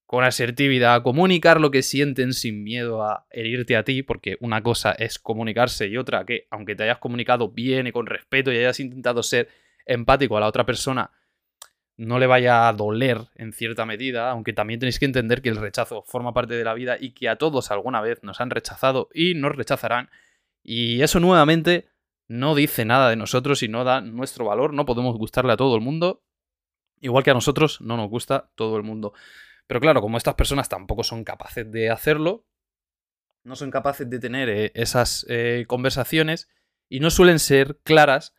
con 0.05 0.24
asertividad, 0.24 1.01
comunicar 1.01 1.60
lo 1.60 1.72
que 1.72 1.81
sienten 1.81 2.33
sin 2.33 2.63
miedo 2.63 3.03
a 3.03 3.25
herirte 3.31 3.75
a 3.75 3.83
ti, 3.83 4.03
porque 4.03 4.38
una 4.41 4.62
cosa 4.62 4.91
es 4.91 5.17
comunicarse 5.17 5.88
y 5.88 5.98
otra 5.98 6.25
que, 6.25 6.48
aunque 6.51 6.75
te 6.75 6.83
hayas 6.83 7.00
comunicado 7.00 7.50
bien 7.50 7.88
y 7.88 7.91
con 7.91 8.05
respeto 8.05 8.51
y 8.51 8.57
hayas 8.57 8.79
intentado 8.79 9.24
ser 9.24 9.50
empático 9.86 10.38
a 10.38 10.41
la 10.41 10.48
otra 10.48 10.65
persona, 10.65 11.12
no 11.95 12.19
le 12.19 12.27
vaya 12.27 12.67
a 12.67 12.74
doler 12.74 13.19
en 13.36 13.53
cierta 13.53 13.86
medida, 13.86 14.31
aunque 14.31 14.53
también 14.53 14.79
tenéis 14.79 15.00
que 15.00 15.05
entender 15.05 15.41
que 15.41 15.50
el 15.50 15.57
rechazo 15.57 16.03
forma 16.03 16.33
parte 16.33 16.55
de 16.55 16.63
la 16.63 16.74
vida 16.74 16.98
y 17.00 17.12
que 17.12 17.29
a 17.29 17.38
todos 17.38 17.72
alguna 17.72 18.01
vez 18.01 18.24
nos 18.24 18.41
han 18.41 18.50
rechazado 18.50 19.10
y 19.13 19.36
nos 19.36 19.55
rechazarán. 19.55 20.10
Y 20.63 21.01
eso 21.01 21.19
nuevamente 21.19 21.89
no 22.27 22.55
dice 22.55 22.86
nada 22.86 23.10
de 23.10 23.15
nosotros 23.15 23.63
y 23.63 23.67
no 23.67 23.83
da 23.83 24.01
nuestro 24.01 24.45
valor, 24.45 24.74
no 24.74 24.86
podemos 24.86 25.17
gustarle 25.17 25.53
a 25.53 25.57
todo 25.57 25.75
el 25.75 25.81
mundo, 25.81 26.24
igual 27.00 27.24
que 27.24 27.31
a 27.31 27.36
nosotros 27.36 27.81
no 27.81 27.98
nos 27.98 28.10
gusta 28.10 28.50
todo 28.55 28.77
el 28.77 28.83
mundo. 28.83 29.13
Pero 29.67 29.79
claro, 29.79 30.01
como 30.01 30.17
estas 30.17 30.36
personas 30.36 30.70
tampoco 30.70 31.03
son 31.03 31.24
capaces 31.24 31.72
de 31.72 31.89
hacerlo, 31.89 32.46
no 33.43 33.55
son 33.55 33.72
capaces 33.72 34.10
de 34.10 34.20
tener 34.20 34.50
eh, 34.50 34.72
esas 34.75 35.25
eh, 35.29 35.65
conversaciones 35.67 36.50
y 36.89 37.00
no 37.00 37.10
suelen 37.10 37.39
ser 37.39 37.79
claras, 37.84 38.34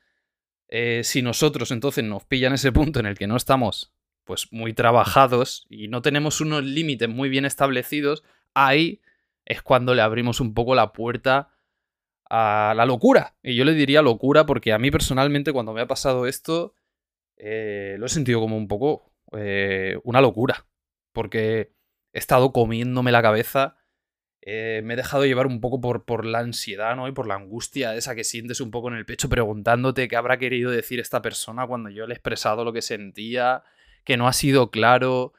eh, 0.68 1.02
si 1.04 1.22
nosotros 1.22 1.70
entonces 1.70 2.04
nos 2.04 2.24
pillan 2.24 2.54
ese 2.54 2.72
punto 2.72 3.00
en 3.00 3.06
el 3.06 3.18
que 3.18 3.26
no 3.26 3.36
estamos 3.36 3.92
pues 4.24 4.50
muy 4.52 4.72
trabajados 4.72 5.66
y 5.68 5.88
no 5.88 6.00
tenemos 6.00 6.40
unos 6.40 6.64
límites 6.64 7.08
muy 7.08 7.28
bien 7.28 7.44
establecidos, 7.44 8.24
ahí 8.54 9.02
es 9.44 9.60
cuando 9.60 9.94
le 9.94 10.00
abrimos 10.00 10.40
un 10.40 10.54
poco 10.54 10.74
la 10.74 10.94
puerta 10.94 11.50
a 12.30 12.72
la 12.74 12.86
locura. 12.86 13.36
Y 13.42 13.54
yo 13.54 13.66
le 13.66 13.74
diría 13.74 14.00
locura 14.00 14.46
porque 14.46 14.72
a 14.72 14.78
mí 14.78 14.90
personalmente 14.90 15.52
cuando 15.52 15.74
me 15.74 15.82
ha 15.82 15.86
pasado 15.86 16.26
esto 16.26 16.74
lo 17.36 18.06
he 18.06 18.08
sentido 18.08 18.40
como 18.40 18.56
un 18.56 18.66
poco 18.66 19.14
eh, 19.36 19.98
una 20.04 20.20
locura. 20.20 20.66
Porque 21.14 21.72
he 22.12 22.18
estado 22.18 22.52
comiéndome 22.52 23.12
la 23.12 23.22
cabeza 23.22 23.78
eh, 24.46 24.82
me 24.84 24.92
he 24.92 24.96
dejado 24.98 25.24
llevar 25.24 25.46
un 25.46 25.60
poco 25.62 25.80
por, 25.80 26.04
por, 26.04 26.26
la 26.26 26.40
ansiedad, 26.40 26.94
¿no? 26.96 27.08
Y 27.08 27.12
por 27.12 27.26
la 27.26 27.34
angustia 27.34 27.94
esa 27.94 28.14
que 28.14 28.24
sientes 28.24 28.60
un 28.60 28.70
poco 28.70 28.88
en 28.88 28.94
el 28.94 29.06
pecho 29.06 29.30
preguntándote 29.30 30.06
qué 30.06 30.16
habrá 30.16 30.38
querido 30.38 30.70
decir 30.70 31.00
esta 31.00 31.22
persona 31.22 31.66
cuando 31.66 31.88
yo 31.88 32.06
le 32.06 32.12
he 32.12 32.16
expresado 32.16 32.62
lo 32.62 32.74
que 32.74 32.82
sentía, 32.82 33.62
que 34.04 34.18
no 34.18 34.28
ha 34.28 34.34
sido 34.34 34.70
claro. 34.70 35.32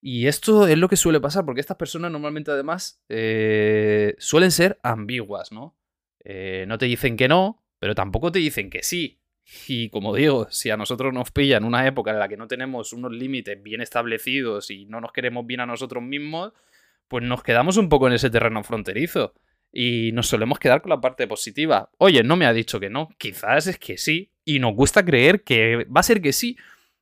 Y 0.00 0.26
esto 0.26 0.66
es 0.66 0.76
lo 0.76 0.88
que 0.88 0.96
suele 0.96 1.20
pasar, 1.20 1.44
porque 1.44 1.60
estas 1.60 1.76
personas 1.76 2.10
normalmente 2.10 2.50
además 2.50 3.00
eh, 3.08 4.16
suelen 4.18 4.50
ser 4.50 4.80
ambiguas, 4.82 5.52
¿no? 5.52 5.76
Eh, 6.24 6.64
no 6.66 6.78
te 6.78 6.86
dicen 6.86 7.16
que 7.16 7.28
no, 7.28 7.64
pero 7.78 7.94
tampoco 7.94 8.32
te 8.32 8.40
dicen 8.40 8.70
que 8.70 8.82
sí. 8.82 9.20
Y 9.68 9.90
como 9.90 10.14
digo, 10.14 10.48
si 10.50 10.70
a 10.70 10.76
nosotros 10.76 11.14
nos 11.14 11.30
pillan 11.30 11.64
una 11.64 11.86
época 11.86 12.10
en 12.10 12.18
la 12.18 12.28
que 12.28 12.36
no 12.36 12.48
tenemos 12.48 12.92
unos 12.92 13.12
límites 13.12 13.62
bien 13.62 13.80
establecidos 13.80 14.70
y 14.70 14.86
no 14.86 15.00
nos 15.00 15.12
queremos 15.12 15.46
bien 15.46 15.60
a 15.60 15.66
nosotros 15.66 16.02
mismos, 16.02 16.52
pues 17.08 17.24
nos 17.24 17.42
quedamos 17.42 17.76
un 17.76 17.88
poco 17.88 18.08
en 18.08 18.14
ese 18.14 18.30
terreno 18.30 18.64
fronterizo. 18.64 19.34
Y 19.72 20.10
nos 20.12 20.28
solemos 20.28 20.58
quedar 20.58 20.80
con 20.80 20.90
la 20.90 21.00
parte 21.00 21.26
positiva. 21.26 21.90
Oye, 21.98 22.22
no 22.22 22.36
me 22.36 22.46
ha 22.46 22.52
dicho 22.52 22.80
que 22.80 22.88
no. 22.88 23.10
Quizás 23.18 23.66
es 23.66 23.78
que 23.78 23.98
sí. 23.98 24.32
Y 24.44 24.58
nos 24.58 24.74
gusta 24.74 25.04
creer 25.04 25.42
que 25.42 25.84
va 25.84 26.00
a 26.00 26.04
ser 26.04 26.22
que 26.22 26.32
sí. 26.32 26.56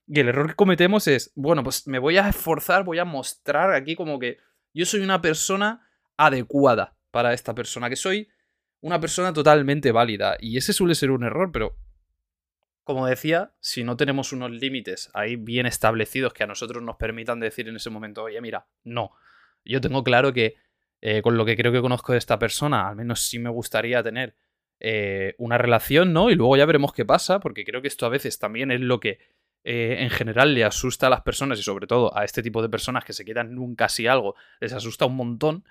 Y 0.07 0.21
el 0.21 0.29
error 0.29 0.49
que 0.49 0.55
cometemos 0.55 1.07
es, 1.07 1.33
bueno, 1.35 1.63
pues 1.63 1.87
me 1.87 1.99
voy 1.99 2.19
a 2.19 2.29
esforzar, 2.29 2.85
voy 2.85 2.99
a 2.99 3.05
mostrar 3.05 3.73
aquí 3.73 3.95
como 3.95 4.19
que 4.19 4.39
yo 4.75 4.85
soy 4.87 5.01
una 5.01 5.23
persona 5.23 5.89
adecuada 6.17 6.97
para 7.11 7.33
esta 7.33 7.55
persona, 7.55 7.89
que 7.89 7.97
soy 7.97 8.29
una 8.81 9.01
persona 9.01 9.33
totalmente 9.33 9.93
válida. 9.93 10.37
Y 10.41 10.59
ese 10.59 10.73
suele 10.73 10.95
ser 10.95 11.11
un 11.11 11.25
error, 11.25 11.53
pero 11.53 11.77
como 12.85 13.07
decía, 13.07 13.53
si 13.61 13.83
no 13.83 13.97
tenemos 13.97 14.33
unos 14.33 14.51
límites 14.51 15.11
ahí 15.15 15.37
bien 15.37 15.67
establecidos 15.67 16.33
que 16.33 16.45
a 16.45 16.47
nosotros 16.47 16.83
nos 16.83 16.97
permitan 16.97 17.41
decir 17.41 17.69
en 17.69 17.77
ese 17.77 17.91
momento, 17.91 18.23
oye, 18.23 18.41
mira, 18.41 18.67
no 18.85 19.13
yo 19.65 19.81
tengo 19.81 20.05
claro 20.05 20.33
que 20.33 20.57
eh, 21.01 21.23
con 21.23 21.37
lo 21.37 21.45
que 21.45 21.57
creo 21.57 21.73
que 21.73 21.81
conozco 21.81 22.13
de 22.13 22.19
esta 22.19 22.39
persona, 22.39 22.89
al 22.89 22.97
menos 22.97 23.21
sí 23.21 23.39
me 23.39 23.51
gustaría 23.51 24.03
tener 24.03 24.35
eh, 24.81 25.35
una 25.39 25.59
relación, 25.59 26.13
¿no? 26.13 26.31
Y 26.31 26.35
luego 26.35 26.57
ya 26.57 26.67
veremos 26.67 26.93
qué 26.93 27.05
pasa, 27.05 27.41
porque 27.41 27.65
creo 27.65 27.83
que 27.83 27.89
esto 27.89 28.07
a 28.07 28.11
veces 28.11 28.39
también 28.39 28.71
es 28.71 28.81
lo 28.81 29.01
que 29.01 29.19
eh, 29.65 29.97
en 30.01 30.11
general 30.11 30.55
le 30.55 30.65
asusta 30.65 31.07
a 31.07 31.11
las 31.11 31.23
personas 31.23 31.59
y 31.59 31.63
sobre 31.63 31.87
todo 31.87 32.17
a 32.17 32.25
este 32.25 32.43
tipo 32.43 32.63
de 32.63 32.69
personas 32.69 33.05
que 33.05 33.13
se 33.13 33.25
quedan 33.25 33.51
en 33.51 33.59
un 33.59 33.77
algo, 34.09 34.35
les 34.61 34.73
asusta 34.73 35.07
un 35.07 35.17
montón, 35.17 35.65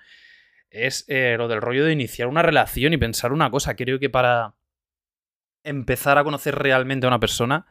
es 0.70 1.06
lo 1.08 1.46
del 1.46 1.60
rollo 1.60 1.84
de 1.84 1.92
iniciar 1.92 2.26
una 2.26 2.42
relación 2.42 2.92
y 2.92 2.96
pensar 2.96 3.32
una 3.32 3.48
cosa. 3.48 3.76
Creo 3.76 4.00
que 4.00 4.10
para 4.10 4.54
empezar 5.64 6.18
a 6.18 6.24
conocer 6.24 6.54
realmente 6.54 7.06
a 7.06 7.08
una 7.08 7.20
persona, 7.20 7.66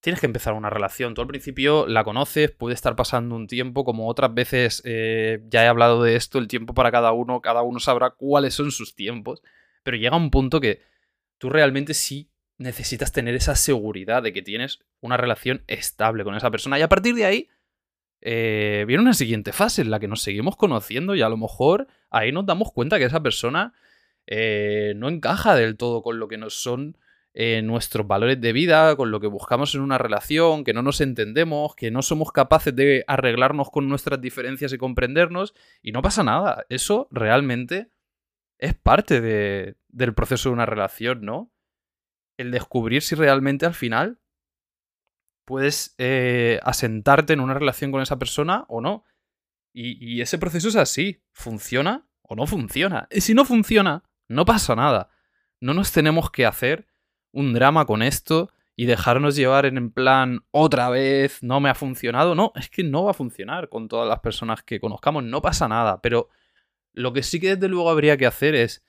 tienes 0.00 0.20
que 0.20 0.26
empezar 0.26 0.54
una 0.54 0.70
relación. 0.70 1.14
Tú 1.14 1.20
al 1.20 1.26
principio 1.26 1.86
la 1.86 2.04
conoces, 2.04 2.50
puede 2.50 2.74
estar 2.74 2.96
pasando 2.96 3.34
un 3.34 3.46
tiempo, 3.46 3.84
como 3.84 4.08
otras 4.08 4.32
veces 4.32 4.82
eh, 4.84 5.42
ya 5.48 5.64
he 5.64 5.68
hablado 5.68 6.02
de 6.02 6.16
esto, 6.16 6.38
el 6.38 6.48
tiempo 6.48 6.74
para 6.74 6.90
cada 6.90 7.12
uno, 7.12 7.40
cada 7.40 7.62
uno 7.62 7.80
sabrá 7.80 8.10
cuáles 8.10 8.54
son 8.54 8.70
sus 8.70 8.94
tiempos, 8.94 9.42
pero 9.82 9.96
llega 9.96 10.16
un 10.16 10.30
punto 10.30 10.60
que 10.60 10.82
tú 11.38 11.50
realmente 11.50 11.94
sí 11.94 12.30
necesitas 12.56 13.12
tener 13.12 13.34
esa 13.34 13.54
seguridad 13.54 14.22
de 14.22 14.32
que 14.32 14.42
tienes 14.42 14.80
una 15.00 15.16
relación 15.16 15.62
estable 15.66 16.24
con 16.24 16.34
esa 16.34 16.50
persona 16.50 16.78
y 16.78 16.82
a 16.82 16.88
partir 16.88 17.14
de 17.14 17.24
ahí 17.24 17.48
eh, 18.20 18.84
viene 18.88 19.02
una 19.02 19.14
siguiente 19.14 19.52
fase 19.52 19.82
en 19.82 19.92
la 19.92 20.00
que 20.00 20.08
nos 20.08 20.22
seguimos 20.22 20.56
conociendo 20.56 21.14
y 21.14 21.22
a 21.22 21.28
lo 21.28 21.36
mejor 21.36 21.86
ahí 22.10 22.32
nos 22.32 22.46
damos 22.46 22.72
cuenta 22.72 22.98
que 22.98 23.04
esa 23.04 23.22
persona 23.22 23.74
eh, 24.26 24.92
no 24.96 25.08
encaja 25.08 25.54
del 25.54 25.76
todo 25.76 26.02
con 26.02 26.18
lo 26.18 26.26
que 26.26 26.36
nos 26.36 26.54
son 26.54 26.98
eh, 27.40 27.62
nuestros 27.62 28.04
valores 28.04 28.40
de 28.40 28.52
vida, 28.52 28.96
con 28.96 29.12
lo 29.12 29.20
que 29.20 29.28
buscamos 29.28 29.72
en 29.76 29.80
una 29.82 29.96
relación, 29.96 30.64
que 30.64 30.72
no 30.72 30.82
nos 30.82 31.00
entendemos, 31.00 31.76
que 31.76 31.92
no 31.92 32.02
somos 32.02 32.32
capaces 32.32 32.74
de 32.74 33.04
arreglarnos 33.06 33.70
con 33.70 33.88
nuestras 33.88 34.20
diferencias 34.20 34.72
y 34.72 34.76
comprendernos, 34.76 35.54
y 35.80 35.92
no 35.92 36.02
pasa 36.02 36.24
nada. 36.24 36.66
Eso 36.68 37.06
realmente 37.12 37.92
es 38.58 38.74
parte 38.74 39.20
del 39.20 40.14
proceso 40.14 40.48
de 40.48 40.52
una 40.54 40.66
relación, 40.66 41.20
¿no? 41.20 41.52
El 42.38 42.50
descubrir 42.50 43.02
si 43.02 43.14
realmente 43.14 43.66
al 43.66 43.74
final 43.74 44.18
puedes 45.44 45.94
eh, 45.98 46.58
asentarte 46.64 47.34
en 47.34 47.40
una 47.40 47.54
relación 47.54 47.92
con 47.92 48.02
esa 48.02 48.18
persona 48.18 48.64
o 48.66 48.80
no. 48.80 49.04
Y, 49.72 49.96
y 50.04 50.22
ese 50.22 50.38
proceso 50.38 50.66
es 50.70 50.76
así. 50.76 51.22
¿Funciona 51.30 52.08
o 52.22 52.34
no 52.34 52.48
funciona? 52.48 53.06
Y 53.12 53.20
si 53.20 53.32
no 53.32 53.44
funciona, 53.44 54.02
no 54.26 54.44
pasa 54.44 54.74
nada. 54.74 55.10
No 55.60 55.72
nos 55.72 55.92
tenemos 55.92 56.32
que 56.32 56.44
hacer 56.44 56.87
un 57.38 57.52
drama 57.52 57.86
con 57.86 58.02
esto 58.02 58.50
y 58.74 58.86
dejarnos 58.86 59.36
llevar 59.36 59.64
en 59.66 59.90
plan 59.90 60.44
otra 60.50 60.90
vez 60.90 61.42
no 61.42 61.60
me 61.60 61.70
ha 61.70 61.74
funcionado. 61.74 62.34
No, 62.34 62.52
es 62.56 62.68
que 62.68 62.82
no 62.82 63.04
va 63.04 63.12
a 63.12 63.14
funcionar 63.14 63.68
con 63.68 63.88
todas 63.88 64.08
las 64.08 64.20
personas 64.20 64.62
que 64.62 64.80
conozcamos, 64.80 65.24
no 65.24 65.40
pasa 65.40 65.68
nada, 65.68 66.00
pero 66.02 66.28
lo 66.92 67.12
que 67.12 67.22
sí 67.22 67.38
que 67.38 67.54
desde 67.54 67.68
luego 67.68 67.90
habría 67.90 68.16
que 68.16 68.26
hacer 68.26 68.54
es 68.54 68.84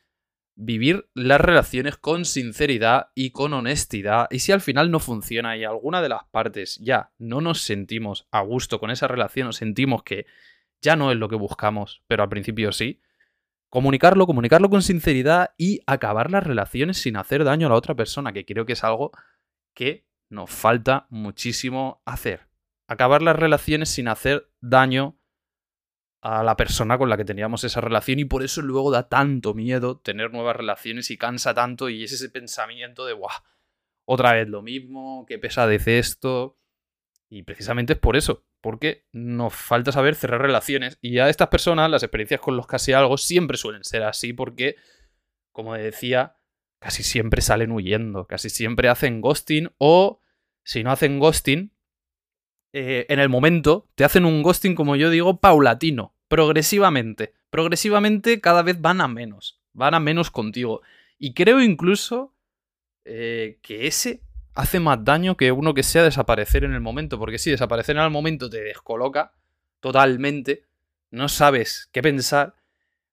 vivir 0.55 1.09
las 1.13 1.39
relaciones 1.39 1.95
con 1.97 2.25
sinceridad 2.25 3.11
y 3.13 3.29
con 3.29 3.53
honestidad. 3.53 4.27
Y 4.31 4.39
si 4.39 4.51
al 4.51 4.61
final 4.61 4.89
no 4.89 4.99
funciona 4.99 5.55
y 5.55 5.63
alguna 5.63 6.01
de 6.01 6.09
las 6.09 6.23
partes 6.25 6.77
ya 6.81 7.11
no 7.19 7.39
nos 7.39 7.61
sentimos 7.61 8.27
a 8.31 8.41
gusto 8.41 8.79
con 8.79 8.89
esa 8.89 9.07
relación 9.07 9.47
o 9.47 9.53
sentimos 9.53 10.03
que 10.03 10.25
ya 10.81 10.95
no 10.95 11.11
es 11.11 11.17
lo 11.17 11.29
que 11.29 11.35
buscamos, 11.35 12.01
pero 12.07 12.23
al 12.23 12.29
principio 12.29 12.71
sí, 12.71 12.99
comunicarlo, 13.69 14.25
comunicarlo 14.25 14.69
con 14.69 14.81
sinceridad 14.81 15.53
y 15.57 15.81
acabar 15.85 16.31
las 16.31 16.43
relaciones 16.43 16.97
sin 16.97 17.17
hacer 17.17 17.43
daño 17.43 17.67
a 17.67 17.69
la 17.69 17.75
otra 17.75 17.95
persona, 17.95 18.33
que 18.33 18.45
creo 18.45 18.65
que 18.65 18.73
es 18.73 18.83
algo 18.83 19.11
que 19.73 20.07
nos 20.29 20.49
falta 20.49 21.07
muchísimo 21.09 22.01
hacer. 22.05 22.47
Acabar 22.87 23.21
las 23.21 23.35
relaciones 23.35 23.89
sin 23.89 24.07
hacer 24.07 24.49
daño 24.61 25.19
a 26.21 26.43
la 26.43 26.57
persona 26.57 26.97
con 26.97 27.09
la 27.09 27.17
que 27.17 27.25
teníamos 27.25 27.63
esa 27.63 27.81
relación 27.81 28.19
y 28.19 28.25
por 28.25 28.43
eso 28.43 28.61
luego 28.61 28.91
da 28.91 29.07
tanto 29.07 29.53
miedo 29.53 29.99
tener 29.99 30.31
nuevas 30.31 30.55
relaciones 30.55 31.11
y 31.11 31.17
cansa 31.17 31.53
tanto 31.53 31.89
y 31.89 32.03
es 32.03 32.11
ese 32.11 32.29
pensamiento 32.29 33.05
de, 33.05 33.13
¡buah! 33.13 33.43
Otra 34.05 34.33
vez 34.33 34.49
lo 34.49 34.61
mismo, 34.61 35.25
qué 35.27 35.37
pesadez 35.37 35.87
esto. 35.87 36.57
Y 37.29 37.43
precisamente 37.43 37.93
es 37.93 37.99
por 37.99 38.17
eso, 38.17 38.43
porque 38.61 39.07
nos 39.11 39.53
falta 39.53 39.91
saber 39.91 40.15
cerrar 40.15 40.41
relaciones. 40.41 40.97
Y 41.01 41.19
a 41.19 41.29
estas 41.29 41.47
personas, 41.49 41.89
las 41.89 42.03
experiencias 42.03 42.41
con 42.41 42.57
los 42.57 42.67
casi 42.67 42.93
algo 42.93 43.17
siempre 43.17 43.57
suelen 43.57 43.83
ser 43.83 44.03
así, 44.03 44.33
porque, 44.33 44.75
como 45.51 45.73
decía, 45.73 46.37
casi 46.79 47.03
siempre 47.03 47.41
salen 47.41 47.71
huyendo, 47.71 48.27
casi 48.27 48.49
siempre 48.49 48.89
hacen 48.89 49.21
ghosting 49.21 49.69
o 49.77 50.21
si 50.63 50.83
no 50.83 50.91
hacen 50.91 51.19
ghosting, 51.19 51.73
eh, 52.73 53.05
en 53.09 53.19
el 53.19 53.29
momento 53.29 53.89
te 53.95 54.03
hacen 54.03 54.25
un 54.25 54.43
ghosting, 54.43 54.75
como 54.75 54.95
yo 54.95 55.09
digo, 55.09 55.39
paulatino, 55.39 56.15
progresivamente. 56.27 57.33
Progresivamente 57.49 58.41
cada 58.41 58.61
vez 58.61 58.79
van 58.79 59.01
a 59.01 59.07
menos, 59.07 59.61
van 59.73 59.95
a 59.95 59.99
menos 59.99 60.29
contigo. 60.29 60.81
Y 61.17 61.33
creo 61.33 61.61
incluso 61.61 62.35
eh, 63.05 63.59
que 63.61 63.87
ese 63.87 64.21
hace 64.55 64.79
más 64.79 65.03
daño 65.03 65.37
que 65.37 65.51
uno 65.51 65.73
que 65.73 65.83
sea 65.83 66.03
desaparecer 66.03 66.63
en 66.63 66.73
el 66.73 66.81
momento, 66.81 67.19
porque 67.19 67.37
si 67.37 67.51
desaparecer 67.51 67.95
en 67.97 68.03
el 68.03 68.09
momento 68.09 68.49
te 68.49 68.61
descoloca 68.61 69.33
totalmente, 69.79 70.63
no 71.11 71.29
sabes 71.29 71.89
qué 71.91 72.01
pensar 72.01 72.55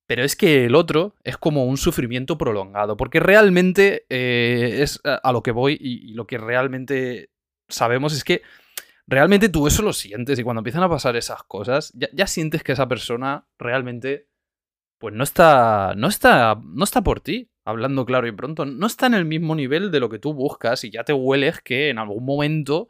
pero 0.06 0.22
es 0.22 0.36
que 0.36 0.64
el 0.64 0.74
otro 0.74 1.16
es 1.24 1.36
como 1.36 1.66
un 1.66 1.76
sufrimiento 1.76 2.38
prolongado, 2.38 2.96
porque 2.96 3.20
realmente 3.20 4.06
eh, 4.08 4.78
es 4.82 5.00
a 5.04 5.32
lo 5.32 5.42
que 5.42 5.50
voy 5.50 5.76
y, 5.80 6.14
lo 6.14 6.26
que 6.26 6.38
realmente 6.38 7.30
sabemos 7.68 8.12
es 8.14 8.22
que 8.22 8.42
realmente 9.08 9.48
tú 9.48 9.66
eso 9.66 9.82
lo 9.82 9.92
sientes 9.92 10.38
y 10.38 10.44
cuando 10.44 10.60
empiezan 10.60 10.84
a 10.84 10.88
pasar 10.88 11.16
esas 11.16 11.42
cosas, 11.42 11.92
ya, 11.94 12.26
sientes 12.28 12.62
que 12.62 12.72
esa 12.72 12.88
persona 12.88 13.46
realmente 13.58 14.28
pues 14.98 15.12
no 15.12 15.24
está, 15.24 15.94
no 15.96 16.08
está, 16.08 16.58
no 16.62 16.84
está 16.84 17.02
por 17.02 17.20
ti, 17.20 17.50
hablando 17.66 18.06
claro 18.06 18.28
y 18.28 18.32
pronto, 18.32 18.64
no 18.64 18.86
está 18.86 19.06
en 19.06 19.14
el 19.14 19.24
mismo 19.24 19.56
nivel 19.56 19.90
de 19.90 19.98
lo 19.98 20.08
que 20.08 20.20
tú 20.20 20.32
buscas 20.32 20.84
y 20.84 20.90
ya 20.90 21.02
te 21.02 21.12
hueles 21.12 21.60
que 21.60 21.90
en 21.90 21.98
algún 21.98 22.24
momento 22.24 22.88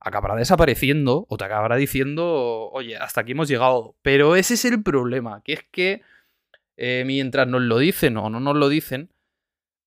acabará 0.00 0.34
desapareciendo 0.34 1.26
o 1.28 1.36
te 1.36 1.44
acabará 1.44 1.76
diciendo, 1.76 2.68
oye, 2.72 2.96
hasta 2.96 3.20
aquí 3.20 3.32
hemos 3.32 3.48
llegado. 3.48 3.94
Pero 4.02 4.34
ese 4.34 4.54
es 4.54 4.64
el 4.64 4.82
problema, 4.82 5.42
que 5.44 5.52
es 5.54 5.64
que 5.70 6.02
eh, 6.76 7.04
mientras 7.06 7.46
nos 7.46 7.62
lo 7.62 7.78
dicen 7.78 8.16
o 8.16 8.28
no 8.28 8.40
nos 8.40 8.56
lo 8.56 8.68
dicen, 8.68 9.10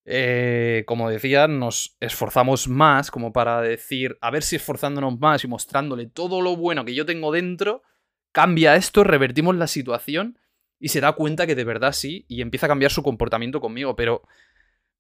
eh, 0.06 0.86
como 0.88 1.10
decía, 1.10 1.50
nos 1.50 1.98
esforzamos 2.00 2.70
más 2.70 3.12
como 3.12 3.34
para 3.34 3.62
decir, 3.62 4.18
a 4.22 4.32
ver 4.32 4.44
si 4.44 4.56
esforzándonos 4.56 5.20
más 5.20 5.44
y 5.44 5.50
mostrándole 5.50 6.08
todo 6.08 6.42
lo 6.42 6.56
bueno 6.56 6.86
que 6.86 6.96
yo 6.96 7.06
tengo 7.06 7.34
dentro, 7.34 7.84
cambia 8.32 8.78
esto, 8.78 9.04
revertimos 9.04 9.58
la 9.58 9.68
situación 9.68 10.40
y 10.80 10.90
se 10.90 11.02
da 11.02 11.14
cuenta 11.14 11.46
que 11.46 11.56
de 11.56 11.64
verdad 11.64 11.92
sí 11.92 12.26
y 12.28 12.42
empieza 12.42 12.66
a 12.66 12.70
cambiar 12.70 12.92
su 12.92 13.04
comportamiento 13.04 13.60
conmigo. 13.62 13.96
Pero 13.96 14.24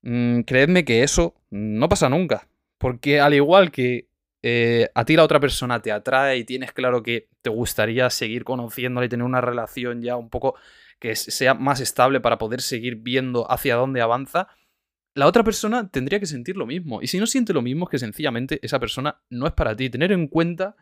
mm, 0.01 0.41
creedme 0.41 0.85
que 0.85 1.03
eso 1.03 1.35
no 1.49 1.89
pasa 1.89 2.09
nunca. 2.09 2.47
Porque 2.77 3.19
al 3.19 3.33
igual 3.33 3.71
que 3.71 4.09
eh, 4.41 4.89
a 4.95 5.05
ti 5.05 5.15
la 5.15 5.23
otra 5.23 5.39
persona 5.39 5.81
te 5.81 5.91
atrae 5.91 6.37
y 6.37 6.45
tienes 6.45 6.71
claro 6.71 7.03
que 7.03 7.27
te 7.41 7.49
gustaría 7.49 8.09
seguir 8.09 8.43
conociéndole 8.43 9.07
y 9.07 9.09
tener 9.09 9.25
una 9.25 9.41
relación 9.41 10.01
ya 10.01 10.15
un 10.15 10.29
poco 10.29 10.55
que 10.99 11.15
sea 11.15 11.53
más 11.53 11.79
estable 11.79 12.19
para 12.19 12.37
poder 12.37 12.61
seguir 12.61 12.95
viendo 12.95 13.49
hacia 13.49 13.75
dónde 13.75 14.01
avanza, 14.01 14.49
la 15.13 15.27
otra 15.27 15.43
persona 15.43 15.89
tendría 15.89 16.19
que 16.19 16.25
sentir 16.25 16.57
lo 16.57 16.65
mismo. 16.65 17.01
Y 17.01 17.07
si 17.07 17.19
no 17.19 17.25
siente 17.25 17.53
lo 17.53 17.61
mismo, 17.61 17.85
es 17.85 17.89
que 17.89 17.99
sencillamente 17.99 18.59
esa 18.61 18.79
persona 18.79 19.21
no 19.29 19.47
es 19.47 19.53
para 19.53 19.75
ti. 19.75 19.89
Tener 19.89 20.11
en 20.11 20.27
cuenta 20.27 20.75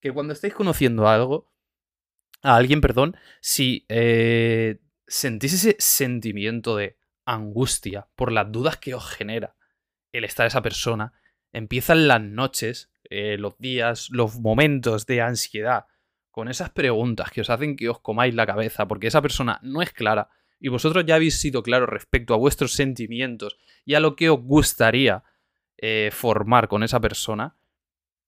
que 0.00 0.12
cuando 0.12 0.32
estáis 0.32 0.54
conociendo 0.54 1.08
algo, 1.08 1.51
a 2.42 2.56
alguien, 2.56 2.80
perdón, 2.80 3.16
si 3.40 3.86
eh, 3.88 4.80
sentís 5.06 5.54
ese 5.54 5.76
sentimiento 5.78 6.76
de 6.76 6.96
angustia 7.24 8.08
por 8.16 8.32
las 8.32 8.50
dudas 8.50 8.76
que 8.76 8.94
os 8.94 9.06
genera 9.06 9.54
el 10.12 10.24
estar 10.24 10.46
esa 10.46 10.62
persona, 10.62 11.12
empiezan 11.52 12.08
las 12.08 12.20
noches, 12.20 12.90
eh, 13.08 13.36
los 13.38 13.56
días, 13.58 14.08
los 14.10 14.38
momentos 14.40 15.06
de 15.06 15.22
ansiedad 15.22 15.86
con 16.30 16.48
esas 16.48 16.70
preguntas 16.70 17.30
que 17.30 17.42
os 17.42 17.50
hacen 17.50 17.76
que 17.76 17.88
os 17.88 18.00
comáis 18.00 18.34
la 18.34 18.46
cabeza, 18.46 18.88
porque 18.88 19.06
esa 19.06 19.22
persona 19.22 19.60
no 19.62 19.82
es 19.82 19.92
clara 19.92 20.30
y 20.58 20.68
vosotros 20.68 21.04
ya 21.06 21.16
habéis 21.16 21.38
sido 21.38 21.62
claros 21.62 21.88
respecto 21.88 22.34
a 22.34 22.38
vuestros 22.38 22.72
sentimientos 22.72 23.58
y 23.84 23.94
a 23.94 24.00
lo 24.00 24.16
que 24.16 24.30
os 24.30 24.40
gustaría 24.40 25.24
eh, 25.76 26.10
formar 26.12 26.68
con 26.68 26.82
esa 26.84 27.00
persona, 27.00 27.56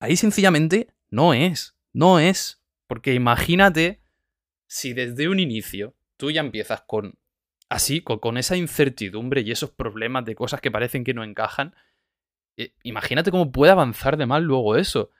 ahí 0.00 0.16
sencillamente 0.16 0.88
no 1.08 1.32
es, 1.32 1.76
no 1.92 2.18
es. 2.18 2.60
Porque 2.88 3.14
imagínate 3.14 4.02
si 4.74 4.92
desde 4.92 5.28
un 5.28 5.38
inicio 5.38 5.94
tú 6.16 6.32
ya 6.32 6.40
empiezas 6.40 6.82
con 6.82 7.16
así, 7.68 8.00
con, 8.00 8.36
esa 8.38 8.56
incertidumbre 8.56 9.42
y 9.42 9.52
esos 9.52 9.70
problemas 9.70 10.24
de 10.24 10.34
cosas 10.34 10.60
que 10.60 10.72
parecen 10.72 11.04
que 11.04 11.14
no 11.14 11.22
encajan, 11.22 11.76
eh, 12.56 12.74
imagínate 12.82 13.30
cómo 13.30 13.52
puede 13.52 13.70
avanzar 13.70 14.16
de 14.16 14.26
mal 14.26 14.42
luego 14.42 14.76
eso. 14.76 15.12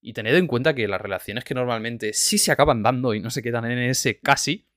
Y 0.00 0.14
tened 0.14 0.34
en 0.34 0.46
cuenta 0.46 0.74
que 0.74 0.88
las 0.88 1.02
relaciones 1.02 1.44
que 1.44 1.54
normalmente 1.54 2.14
sí 2.14 2.38
se 2.38 2.50
acaban 2.50 2.82
dando 2.82 3.12
y 3.12 3.20
no 3.20 3.28
se 3.28 3.42
quedan 3.42 3.66
en 3.66 3.78
ese 3.78 4.20
casi, 4.20 4.68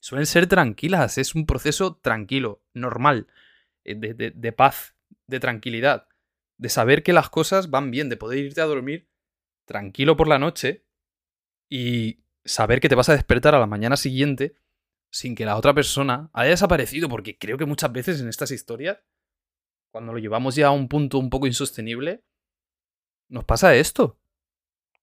suelen 0.00 0.24
ser 0.24 0.46
tranquilas. 0.46 1.18
Es 1.18 1.34
un 1.34 1.44
proceso 1.44 1.96
tranquilo, 1.96 2.62
normal, 2.72 3.26
eh, 3.84 3.94
de, 3.94 4.52
paz, 4.52 4.96
de 5.26 5.38
tranquilidad, 5.38 6.08
de 6.56 6.70
saber 6.70 7.02
que 7.02 7.12
las 7.12 7.28
cosas 7.28 7.68
van 7.68 7.90
bien, 7.90 8.08
de 8.08 8.16
poder 8.16 8.38
irte 8.38 8.62
a 8.62 8.66
dormir 8.66 9.10
tranquilo 9.66 10.16
por 10.16 10.28
la 10.28 10.38
noche 10.38 10.86
y 11.68 12.21
saber 12.44 12.80
que 12.80 12.88
te 12.88 12.94
vas 12.94 13.08
a 13.08 13.14
despertar 13.14 13.54
a 13.54 13.60
la 13.60 13.66
mañana 13.66 13.96
siguiente 13.96 14.56
sin 15.10 15.34
que 15.34 15.44
la 15.44 15.56
otra 15.56 15.74
persona 15.74 16.30
haya 16.32 16.50
desaparecido, 16.50 17.08
porque 17.08 17.38
creo 17.38 17.58
que 17.58 17.66
muchas 17.66 17.92
veces 17.92 18.20
en 18.20 18.28
estas 18.28 18.50
historias, 18.50 18.98
cuando 19.90 20.12
lo 20.12 20.18
llevamos 20.18 20.54
ya 20.54 20.68
a 20.68 20.70
un 20.70 20.88
punto 20.88 21.18
un 21.18 21.28
poco 21.28 21.46
insostenible, 21.46 22.24
nos 23.28 23.44
pasa 23.44 23.74
esto. 23.74 24.18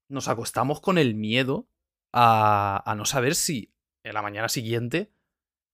Nos 0.07 0.27
acostamos 0.27 0.81
con 0.81 0.97
el 0.97 1.13
miedo 1.13 1.67
a, 2.11 2.93
no 2.97 3.05
saber 3.05 3.35
si 3.35 3.73
en 4.03 4.13
la 4.13 4.21
mañana 4.21 4.49
siguiente 4.49 5.11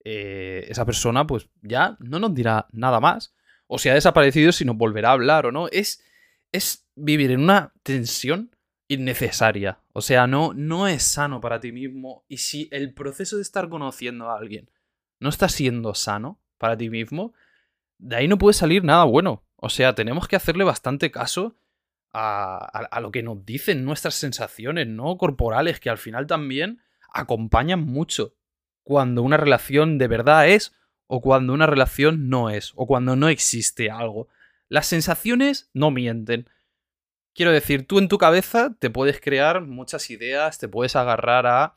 eh, 0.03 0.65
esa 0.67 0.85
persona 0.85 1.25
pues 1.25 1.49
ya 1.61 1.95
no 1.99 2.19
nos 2.19 2.33
dirá 2.33 2.67
nada 2.71 2.99
más. 2.99 3.33
O 3.67 3.79
si 3.79 3.89
ha 3.89 3.93
desaparecido, 3.93 4.51
si 4.51 4.65
nos 4.65 4.77
volverá 4.77 5.09
a 5.09 5.13
hablar 5.13 5.45
o 5.45 5.51
no. 5.51 5.67
Es, 5.69 6.03
es 6.51 6.87
vivir 6.95 7.31
en 7.31 7.41
una 7.41 7.73
tensión 7.83 8.54
innecesaria. 8.87 9.79
O 9.93 10.01
sea, 10.01 10.27
no, 10.27 10.53
no 10.53 10.87
es 10.87 11.03
sano 11.03 11.41
para 11.41 11.59
ti 11.59 11.71
mismo. 11.71 12.25
Y 12.27 12.37
si 12.37 12.69
el 12.71 12.93
proceso 12.93 13.37
de 13.37 13.41
estar 13.41 13.69
conociendo 13.69 14.29
a 14.29 14.37
alguien 14.37 14.69
no 15.19 15.29
está 15.29 15.49
siendo 15.49 15.93
sano 15.95 16.39
para 16.57 16.77
ti 16.77 16.89
mismo, 16.89 17.33
de 17.97 18.17
ahí 18.17 18.27
no 18.27 18.37
puede 18.37 18.53
salir 18.53 18.83
nada 18.83 19.03
bueno. 19.03 19.43
O 19.55 19.69
sea, 19.69 19.95
tenemos 19.95 20.27
que 20.27 20.35
hacerle 20.35 20.63
bastante 20.63 21.11
caso 21.11 21.57
a, 22.17 22.99
lo 23.01 23.11
que 23.11 23.23
nos 23.23 23.45
dicen 23.45 23.83
nuestras 23.83 24.15
sensaciones, 24.15 24.87
¿no? 24.87 25.17
Corporales, 25.17 25.79
que 25.79 25.89
al 25.89 25.97
final 25.97 26.27
también 26.27 26.81
acompañan 27.13 27.81
mucho 27.81 28.35
cuando 28.83 29.21
una 29.21 29.37
relación 29.37 29.97
de 29.97 30.07
verdad 30.07 30.47
es 30.47 30.73
o 31.07 31.21
cuando 31.21 31.53
una 31.53 31.67
relación 31.67 32.29
no 32.29 32.49
es, 32.49 32.71
o 32.75 32.87
cuando 32.87 33.15
no 33.15 33.27
existe 33.27 33.91
algo. 33.91 34.27
Las 34.69 34.87
sensaciones 34.87 35.69
no 35.73 35.91
mienten. 35.91 36.49
Quiero 37.35 37.51
decir, 37.51 37.85
tú 37.85 37.99
en 37.99 38.07
tu 38.07 38.17
cabeza 38.17 38.73
te 38.79 38.89
puedes 38.89 39.19
crear 39.19 39.59
muchas 39.59 40.09
ideas, 40.09 40.57
te 40.57 40.69
puedes 40.69 40.95
agarrar 40.95 41.45
a 41.45 41.75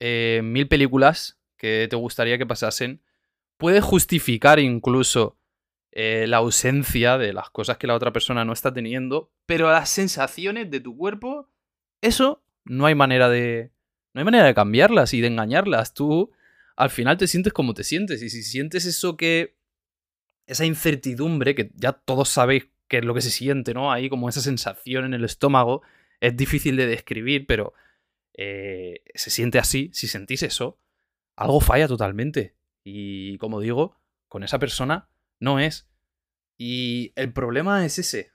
eh, 0.00 0.40
mil 0.42 0.68
películas 0.68 1.38
que 1.58 1.86
te 1.90 1.96
gustaría 1.96 2.38
que 2.38 2.46
pasasen. 2.46 3.02
Puedes 3.58 3.84
justificar 3.84 4.58
incluso 4.58 5.36
eh, 5.92 6.24
la 6.26 6.38
ausencia 6.38 7.18
de 7.18 7.34
las 7.34 7.50
cosas 7.50 7.76
que 7.76 7.86
la 7.86 7.94
otra 7.94 8.10
persona 8.10 8.46
no 8.46 8.54
está 8.54 8.72
teniendo, 8.72 9.30
pero 9.44 9.70
las 9.70 9.90
sensaciones 9.90 10.70
de 10.70 10.80
tu 10.80 10.96
cuerpo, 10.96 11.50
eso 12.00 12.42
no 12.64 12.86
hay 12.86 12.94
manera 12.94 13.28
de. 13.28 13.72
No 14.14 14.20
hay 14.20 14.24
manera 14.24 14.46
de 14.46 14.54
cambiarlas 14.54 15.12
y 15.12 15.20
de 15.20 15.26
engañarlas. 15.26 15.92
Tú 15.92 16.32
al 16.74 16.88
final 16.88 17.18
te 17.18 17.26
sientes 17.26 17.52
como 17.52 17.74
te 17.74 17.84
sientes. 17.84 18.22
Y 18.22 18.30
si 18.30 18.42
sientes 18.42 18.86
eso 18.86 19.18
que. 19.18 19.58
esa 20.46 20.64
incertidumbre, 20.64 21.54
que 21.54 21.70
ya 21.74 21.92
todos 21.92 22.30
sabéis 22.30 22.69
qué 22.90 22.98
es 22.98 23.04
lo 23.04 23.14
que 23.14 23.22
se 23.22 23.30
siente, 23.30 23.72
¿no? 23.72 23.92
Ahí 23.92 24.10
como 24.10 24.28
esa 24.28 24.40
sensación 24.42 25.06
en 25.06 25.14
el 25.14 25.24
estómago. 25.24 25.82
Es 26.20 26.36
difícil 26.36 26.76
de 26.76 26.86
describir, 26.86 27.46
pero. 27.46 27.72
Eh, 28.34 29.02
se 29.14 29.30
siente 29.30 29.58
así. 29.58 29.90
Si 29.94 30.08
sentís 30.08 30.42
eso, 30.42 30.78
algo 31.36 31.60
falla 31.60 31.88
totalmente. 31.88 32.56
Y 32.84 33.38
como 33.38 33.60
digo, 33.60 33.96
con 34.28 34.42
esa 34.42 34.58
persona 34.58 35.08
no 35.38 35.60
es. 35.60 35.88
Y 36.58 37.12
el 37.16 37.32
problema 37.32 37.86
es 37.86 37.98
ese, 37.98 38.32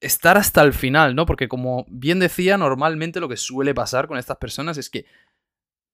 estar 0.00 0.36
hasta 0.36 0.62
el 0.62 0.72
final, 0.72 1.14
¿no? 1.14 1.26
Porque 1.26 1.48
como 1.48 1.86
bien 1.88 2.18
decía, 2.18 2.58
normalmente 2.58 3.20
lo 3.20 3.28
que 3.28 3.36
suele 3.36 3.74
pasar 3.74 4.08
con 4.08 4.18
estas 4.18 4.38
personas 4.38 4.78
es 4.78 4.90
que 4.90 5.06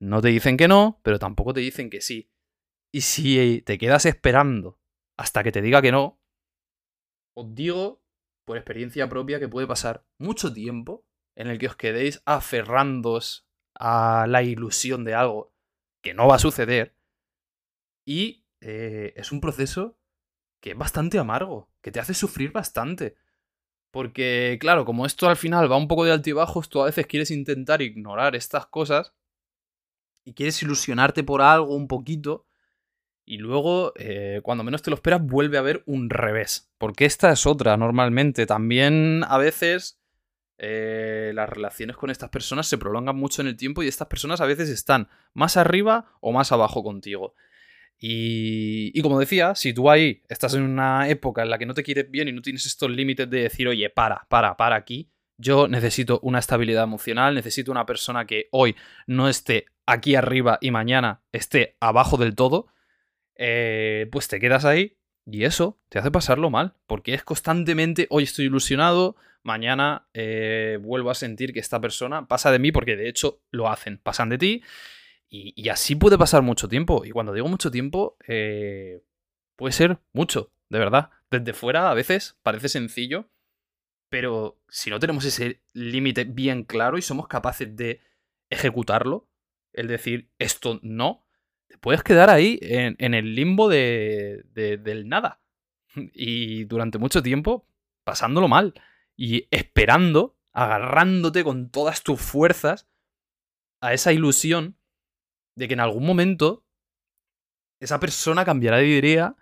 no 0.01 0.23
te 0.23 0.29
dicen 0.29 0.57
que 0.57 0.69
no, 0.69 1.01
pero 1.03 1.19
tampoco 1.19 1.53
te 1.53 1.61
dicen 1.61 1.91
que 1.91 2.01
sí. 2.01 2.31
Y 2.93 3.03
si 3.03 3.63
te 3.63 3.77
quedas 3.77 4.07
esperando 4.07 4.79
hasta 5.17 5.43
que 5.43 5.53
te 5.53 5.61
diga 5.61 5.83
que 5.83 5.93
no, 5.93 6.19
os 7.39 7.55
digo 7.55 8.03
por 8.45 8.57
experiencia 8.57 9.09
propia 9.09 9.39
que 9.39 9.49
puede 9.49 9.67
pasar 9.67 10.05
mucho 10.19 10.53
tiempo 10.53 11.05
en 11.37 11.47
el 11.47 11.59
que 11.59 11.69
os 11.69 11.77
quedéis 11.77 12.21
aferrándoos 12.25 13.47
a 13.75 14.27
la 14.29 14.43
ilusión 14.43 15.05
de 15.05 15.15
algo 15.15 15.53
que 16.03 16.15
no 16.15 16.27
va 16.27 16.35
a 16.35 16.41
suceder. 16.41 16.97
Y 18.05 18.45
eh, 18.61 19.13
es 19.17 19.31
un 19.31 19.41
proceso 19.41 19.97
que 20.61 20.71
es 20.73 20.77
bastante 20.77 21.19
amargo, 21.19 21.71
que 21.81 21.93
te 21.93 22.01
hace 22.01 22.13
sufrir 22.13 22.51
bastante. 22.51 23.17
Porque, 23.93 24.59
claro, 24.61 24.85
como 24.85 25.07
esto 25.07 25.29
al 25.29 25.37
final 25.37 25.71
va 25.71 25.77
un 25.77 25.87
poco 25.87 26.05
de 26.05 26.13
altibajos, 26.13 26.69
tú 26.69 26.83
a 26.83 26.87
veces 26.87 27.07
quieres 27.07 27.31
intentar 27.31 27.83
ignorar 27.83 28.35
estas 28.35 28.67
cosas 28.67 29.15
y 30.25 30.35
quieres 30.35 30.61
ilusionarte 30.63 31.23
por 31.23 31.41
algo 31.41 31.77
un 31.77 31.87
poquito. 31.87 32.48
Y 33.29 33.37
luego, 33.37 33.93
eh, 33.97 34.41
cuando 34.43 34.65
menos 34.65 34.81
te 34.81 34.89
lo 34.89 34.97
esperas, 34.97 35.23
vuelve 35.23 35.59
a 35.59 35.61
haber 35.61 35.83
un 35.85 36.09
revés. 36.09 36.73
Porque 36.79 37.05
esta 37.05 37.31
es 37.31 37.45
otra, 37.45 37.77
normalmente. 37.77 38.47
También 38.47 39.23
a 39.29 39.37
veces 39.37 40.01
eh, 40.57 41.33
las 41.35 41.47
relaciones 41.47 41.99
con 41.99 42.09
estas 42.09 42.31
personas 42.31 42.67
se 42.67 42.79
prolongan 42.79 43.17
mucho 43.17 43.43
en 43.43 43.49
el 43.49 43.57
tiempo 43.57 43.83
y 43.83 43.89
estas 43.89 44.09
personas 44.09 44.41
a 44.41 44.47
veces 44.47 44.71
están 44.71 45.09
más 45.35 45.59
arriba 45.59 46.17
o 46.23 46.33
más 46.33 46.53
abajo 46.53 46.83
contigo. 46.83 47.35
Y, 47.99 48.99
y, 48.99 49.03
como 49.03 49.21
decía, 49.21 49.55
si 49.55 49.75
tú 49.75 49.91
ahí 49.91 50.23
estás 50.31 50.55
en 50.55 50.63
una 50.63 51.11
época 51.11 51.43
en 51.43 51.51
la 51.51 51.59
que 51.59 51.67
no 51.67 51.75
te 51.75 51.83
quieres 51.83 52.11
bien 52.11 52.29
y 52.29 52.33
no 52.33 52.41
tienes 52.41 52.65
estos 52.65 52.91
límites 52.91 53.29
de 53.29 53.43
decir, 53.43 53.69
oye, 53.69 53.91
para, 53.91 54.27
para, 54.31 54.57
para 54.57 54.77
aquí, 54.77 55.11
yo 55.37 55.69
necesito 55.69 56.19
una 56.23 56.39
estabilidad 56.39 56.85
emocional, 56.85 57.35
necesito 57.35 57.73
una 57.73 57.85
persona 57.85 58.25
que 58.25 58.49
hoy 58.53 58.75
no 59.07 59.29
esté 59.29 59.67
aquí 59.85 60.15
arriba 60.15 60.57
y 60.63 60.71
mañana 60.71 61.21
esté 61.31 61.77
abajo 61.81 62.17
del 62.17 62.35
todo, 62.35 62.69
eh, 63.39 64.09
pues 64.13 64.29
te 64.29 64.41
quedas 64.41 64.65
ahí 64.65 64.99
y 65.25 65.45
eso 65.45 65.79
te 65.89 65.99
hace 65.99 66.11
pasarlo 66.11 66.51
mal, 66.51 66.75
porque 66.87 67.15
es 67.15 67.23
constantemente, 67.23 68.07
hoy 68.11 68.25
estoy 68.25 68.47
ilusionado, 68.47 69.17
mañana 69.43 70.09
eh, 70.15 70.79
vuelvo 70.81 71.11
a 71.11 71.15
sentir 71.15 71.53
que 71.53 71.61
esta 71.61 71.81
persona 71.81 72.27
pasa 72.27 72.51
de 72.51 72.59
mí, 72.59 72.73
porque 72.73 72.97
de 72.97 73.09
hecho 73.09 73.41
lo 73.51 73.69
hacen, 73.69 73.99
pasan 73.99 74.29
de 74.31 74.39
ti, 74.39 74.63
y, 75.31 75.69
así 75.69 75.95
puede 75.95 76.17
pasar 76.17 76.41
mucho 76.41 76.69
tiempo. 76.69 77.05
Y 77.05 77.11
cuando 77.11 77.35
digo 77.35 77.49
mucho 77.49 77.71
tiempo, 77.71 78.17
eh, 78.27 79.03
puede 79.57 79.73
ser 79.73 79.99
mucho, 80.13 80.51
de 80.71 80.79
verdad. 80.79 81.11
Desde 81.31 81.53
fuera 81.53 81.91
a 81.91 81.95
veces 81.95 82.39
parece 82.43 82.71
sencillo, 82.71 83.29
pero 84.09 84.59
si 84.69 84.89
no 84.89 84.99
tenemos 84.99 85.27
ese 85.27 85.61
límite 85.75 86.25
bien 86.25 86.65
claro 86.65 86.97
y 86.97 87.03
somos 87.03 87.29
capaces 87.29 87.77
de 87.77 88.01
ejecutarlo, 88.49 89.29
el 89.75 89.87
decir 89.87 90.31
esto 90.39 90.81
no, 90.83 91.27
te 91.69 91.79
puedes 91.79 92.03
quedar 92.03 92.31
ahí 92.31 92.59
en, 92.63 93.15
el 93.15 93.35
limbo 93.35 93.69
de, 93.69 94.45
del 94.55 95.09
nada. 95.09 95.41
Y 96.13 96.65
durante 96.65 96.99
mucho 96.99 97.23
tiempo 97.23 97.67
pasándolo 98.05 98.49
mal. 98.49 98.75
Y 99.17 99.47
esperando, 99.51 100.37
agarrándote 100.53 101.45
con 101.45 101.71
todas 101.71 102.03
tus 102.03 102.21
fuerzas 102.21 102.89
a 103.81 103.93
esa 103.93 104.13
ilusión 104.13 104.77
de 105.55 105.69
que 105.69 105.75
en 105.75 105.81
algún 105.81 106.07
momento 106.07 106.65
esa 107.81 108.01
persona 108.01 108.45
cambiará 108.45 108.79
de 108.79 108.89
idea 108.89 109.37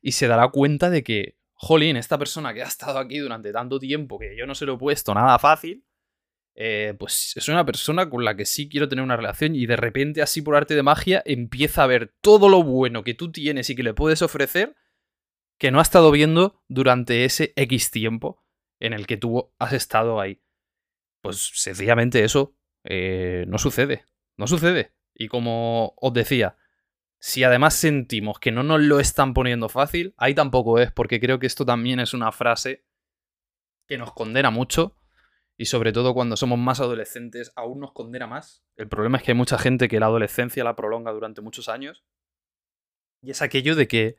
y 0.00 0.12
se 0.12 0.28
dará 0.28 0.48
cuenta 0.48 0.90
de 0.90 1.02
que, 1.02 1.36
jolín, 1.54 1.96
esta 1.96 2.18
persona 2.18 2.54
que 2.54 2.62
ha 2.62 2.66
estado 2.66 2.98
aquí 2.98 3.18
durante 3.18 3.52
tanto 3.52 3.78
tiempo 3.78 4.18
que 4.18 4.36
yo 4.36 4.46
no 4.46 4.54
se 4.54 4.66
lo 4.66 4.74
he 4.74 4.78
puesto 4.78 5.14
nada 5.14 5.38
fácil, 5.38 5.84
eh, 6.54 6.94
pues 6.98 7.36
es 7.36 7.48
una 7.48 7.64
persona 7.64 8.10
con 8.10 8.24
la 8.24 8.36
que 8.36 8.44
sí 8.44 8.68
quiero 8.68 8.88
tener 8.88 9.02
una 9.02 9.16
relación 9.16 9.54
y 9.54 9.66
de 9.66 9.76
repente 9.76 10.20
así 10.20 10.42
por 10.42 10.54
arte 10.54 10.74
de 10.74 10.82
magia 10.82 11.22
empieza 11.24 11.82
a 11.82 11.86
ver 11.86 12.14
todo 12.20 12.48
lo 12.48 12.62
bueno 12.62 13.04
que 13.04 13.14
tú 13.14 13.32
tienes 13.32 13.70
y 13.70 13.74
que 13.74 13.82
le 13.82 13.94
puedes 13.94 14.20
ofrecer 14.20 14.76
que 15.58 15.70
no 15.70 15.78
ha 15.78 15.82
estado 15.82 16.10
viendo 16.10 16.62
durante 16.68 17.24
ese 17.24 17.52
X 17.56 17.90
tiempo 17.90 18.44
en 18.80 18.92
el 18.92 19.06
que 19.06 19.16
tú 19.16 19.52
has 19.58 19.72
estado 19.72 20.20
ahí. 20.20 20.42
Pues 21.22 21.52
sencillamente 21.54 22.24
eso 22.24 22.56
eh, 22.84 23.44
no 23.48 23.58
sucede, 23.58 24.04
no 24.36 24.46
sucede. 24.46 24.92
Y 25.14 25.28
como 25.28 25.94
os 26.00 26.12
decía, 26.12 26.56
si 27.20 27.44
además 27.44 27.74
sentimos 27.74 28.40
que 28.40 28.50
no 28.50 28.64
nos 28.64 28.80
lo 28.80 28.98
están 28.98 29.34
poniendo 29.34 29.68
fácil, 29.68 30.14
ahí 30.16 30.34
tampoco 30.34 30.80
es, 30.80 30.90
porque 30.90 31.20
creo 31.20 31.38
que 31.38 31.46
esto 31.46 31.64
también 31.64 32.00
es 32.00 32.12
una 32.12 32.32
frase 32.32 32.84
que 33.86 33.98
nos 33.98 34.12
condena 34.12 34.50
mucho 34.50 34.96
y 35.62 35.66
sobre 35.66 35.92
todo 35.92 36.12
cuando 36.12 36.36
somos 36.36 36.58
más 36.58 36.80
adolescentes 36.80 37.52
aún 37.54 37.78
nos 37.78 37.92
condena 37.92 38.26
más. 38.26 38.64
El 38.74 38.88
problema 38.88 39.18
es 39.18 39.22
que 39.22 39.30
hay 39.30 39.36
mucha 39.36 39.58
gente 39.58 39.86
que 39.86 40.00
la 40.00 40.06
adolescencia 40.06 40.64
la 40.64 40.74
prolonga 40.74 41.12
durante 41.12 41.40
muchos 41.40 41.68
años 41.68 42.02
y 43.22 43.30
es 43.30 43.42
aquello 43.42 43.76
de 43.76 43.86
que 43.86 44.16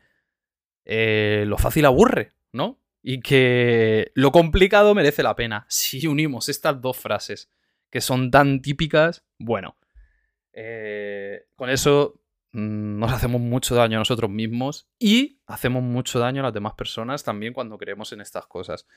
eh, 0.85 1.43
lo 1.45 1.57
fácil 1.57 1.83
aburre, 1.83 2.31
¿no? 2.53 2.79
Y 3.01 3.19
que 3.19 4.13
lo 4.15 4.31
complicado 4.31 4.95
merece 4.95 5.21
la 5.21 5.35
pena. 5.35 5.65
Si 5.67 6.07
unimos 6.07 6.47
estas 6.47 6.79
dos 6.79 6.95
frases 6.95 7.51
que 7.89 7.99
son 7.99 8.31
tan 8.31 8.61
típicas, 8.61 9.25
bueno, 9.37 9.75
eh, 10.53 11.47
con 11.57 11.69
eso 11.69 12.21
mm, 12.53 12.99
nos 12.99 13.11
hacemos 13.11 13.41
mucho 13.41 13.75
daño 13.75 13.97
a 13.97 13.99
nosotros 13.99 14.31
mismos 14.31 14.87
y 14.97 15.41
hacemos 15.45 15.83
mucho 15.83 16.19
daño 16.19 16.39
a 16.39 16.43
las 16.45 16.53
demás 16.53 16.75
personas 16.75 17.25
también 17.25 17.51
cuando 17.51 17.77
creemos 17.77 18.13
en 18.13 18.21
estas 18.21 18.47
cosas. 18.47 18.87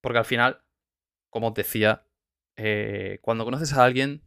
Porque 0.00 0.20
al 0.20 0.24
final 0.24 0.62
como 1.30 1.48
os 1.48 1.54
decía, 1.54 2.04
eh, 2.56 3.18
cuando 3.22 3.44
conoces 3.44 3.72
a 3.72 3.84
alguien, 3.84 4.22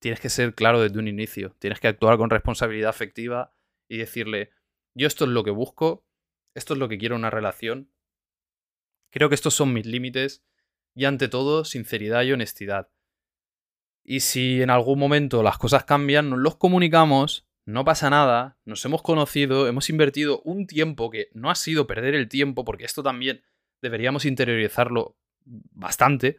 tienes 0.00 0.20
que 0.20 0.28
ser 0.28 0.54
claro 0.54 0.80
desde 0.80 0.98
un 0.98 1.08
inicio. 1.08 1.54
Tienes 1.58 1.80
que 1.80 1.88
actuar 1.88 2.16
con 2.18 2.30
responsabilidad 2.30 2.90
afectiva 2.90 3.54
y 3.88 3.98
decirle, 3.98 4.50
yo 4.94 5.06
esto 5.06 5.24
es 5.24 5.30
lo 5.30 5.44
que 5.44 5.50
busco, 5.50 6.04
esto 6.54 6.74
es 6.74 6.80
lo 6.80 6.88
que 6.88 6.98
quiero 6.98 7.14
en 7.14 7.20
una 7.20 7.30
relación. 7.30 7.90
Creo 9.10 9.28
que 9.28 9.34
estos 9.34 9.54
son 9.54 9.72
mis 9.72 9.86
límites 9.86 10.44
y 10.94 11.04
ante 11.04 11.28
todo, 11.28 11.64
sinceridad 11.64 12.22
y 12.22 12.32
honestidad. 12.32 12.90
Y 14.02 14.20
si 14.20 14.62
en 14.62 14.70
algún 14.70 14.98
momento 14.98 15.42
las 15.42 15.58
cosas 15.58 15.84
cambian, 15.84 16.30
nos 16.30 16.38
los 16.38 16.56
comunicamos, 16.56 17.46
no 17.66 17.84
pasa 17.84 18.10
nada, 18.10 18.58
nos 18.64 18.84
hemos 18.84 19.02
conocido, 19.02 19.68
hemos 19.68 19.90
invertido 19.90 20.40
un 20.42 20.66
tiempo 20.66 21.10
que 21.10 21.28
no 21.34 21.50
ha 21.50 21.54
sido 21.54 21.86
perder 21.86 22.14
el 22.14 22.28
tiempo, 22.28 22.64
porque 22.64 22.84
esto 22.84 23.02
también 23.02 23.42
deberíamos 23.82 24.24
interiorizarlo 24.24 25.16
bastante, 25.44 26.38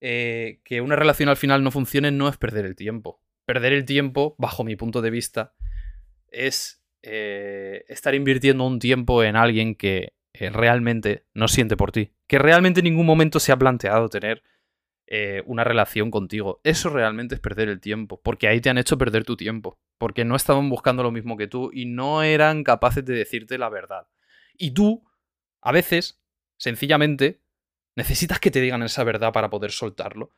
eh, 0.00 0.60
que 0.64 0.80
una 0.80 0.96
relación 0.96 1.28
al 1.28 1.36
final 1.36 1.64
no 1.64 1.70
funcione 1.70 2.10
no 2.10 2.28
es 2.28 2.36
perder 2.36 2.64
el 2.64 2.76
tiempo. 2.76 3.20
Perder 3.44 3.72
el 3.72 3.84
tiempo, 3.84 4.36
bajo 4.38 4.64
mi 4.64 4.76
punto 4.76 5.02
de 5.02 5.10
vista, 5.10 5.54
es 6.28 6.84
eh, 7.02 7.84
estar 7.88 8.14
invirtiendo 8.14 8.64
un 8.64 8.78
tiempo 8.78 9.22
en 9.24 9.36
alguien 9.36 9.74
que 9.74 10.14
eh, 10.34 10.50
realmente 10.50 11.26
no 11.34 11.48
siente 11.48 11.76
por 11.76 11.90
ti, 11.90 12.12
que 12.26 12.38
realmente 12.38 12.80
en 12.80 12.84
ningún 12.84 13.06
momento 13.06 13.40
se 13.40 13.52
ha 13.52 13.56
planteado 13.56 14.08
tener 14.08 14.42
una 15.46 15.64
relación 15.64 16.10
contigo. 16.10 16.60
Eso 16.64 16.90
realmente 16.90 17.34
es 17.34 17.40
perder 17.40 17.70
el 17.70 17.80
tiempo, 17.80 18.20
porque 18.22 18.46
ahí 18.46 18.60
te 18.60 18.68
han 18.68 18.76
hecho 18.76 18.98
perder 18.98 19.24
tu 19.24 19.38
tiempo, 19.38 19.80
porque 19.96 20.26
no 20.26 20.36
estaban 20.36 20.68
buscando 20.68 21.02
lo 21.02 21.10
mismo 21.10 21.38
que 21.38 21.46
tú 21.46 21.70
y 21.72 21.86
no 21.86 22.22
eran 22.22 22.62
capaces 22.62 23.06
de 23.06 23.14
decirte 23.14 23.56
la 23.56 23.70
verdad. 23.70 24.06
Y 24.58 24.72
tú, 24.72 25.02
a 25.62 25.72
veces, 25.72 26.20
sencillamente, 26.58 27.40
Necesitas 27.98 28.38
que 28.38 28.52
te 28.52 28.60
digan 28.60 28.84
esa 28.84 29.02
verdad 29.02 29.32
para 29.32 29.50
poder 29.50 29.72
soltarlo. 29.72 30.32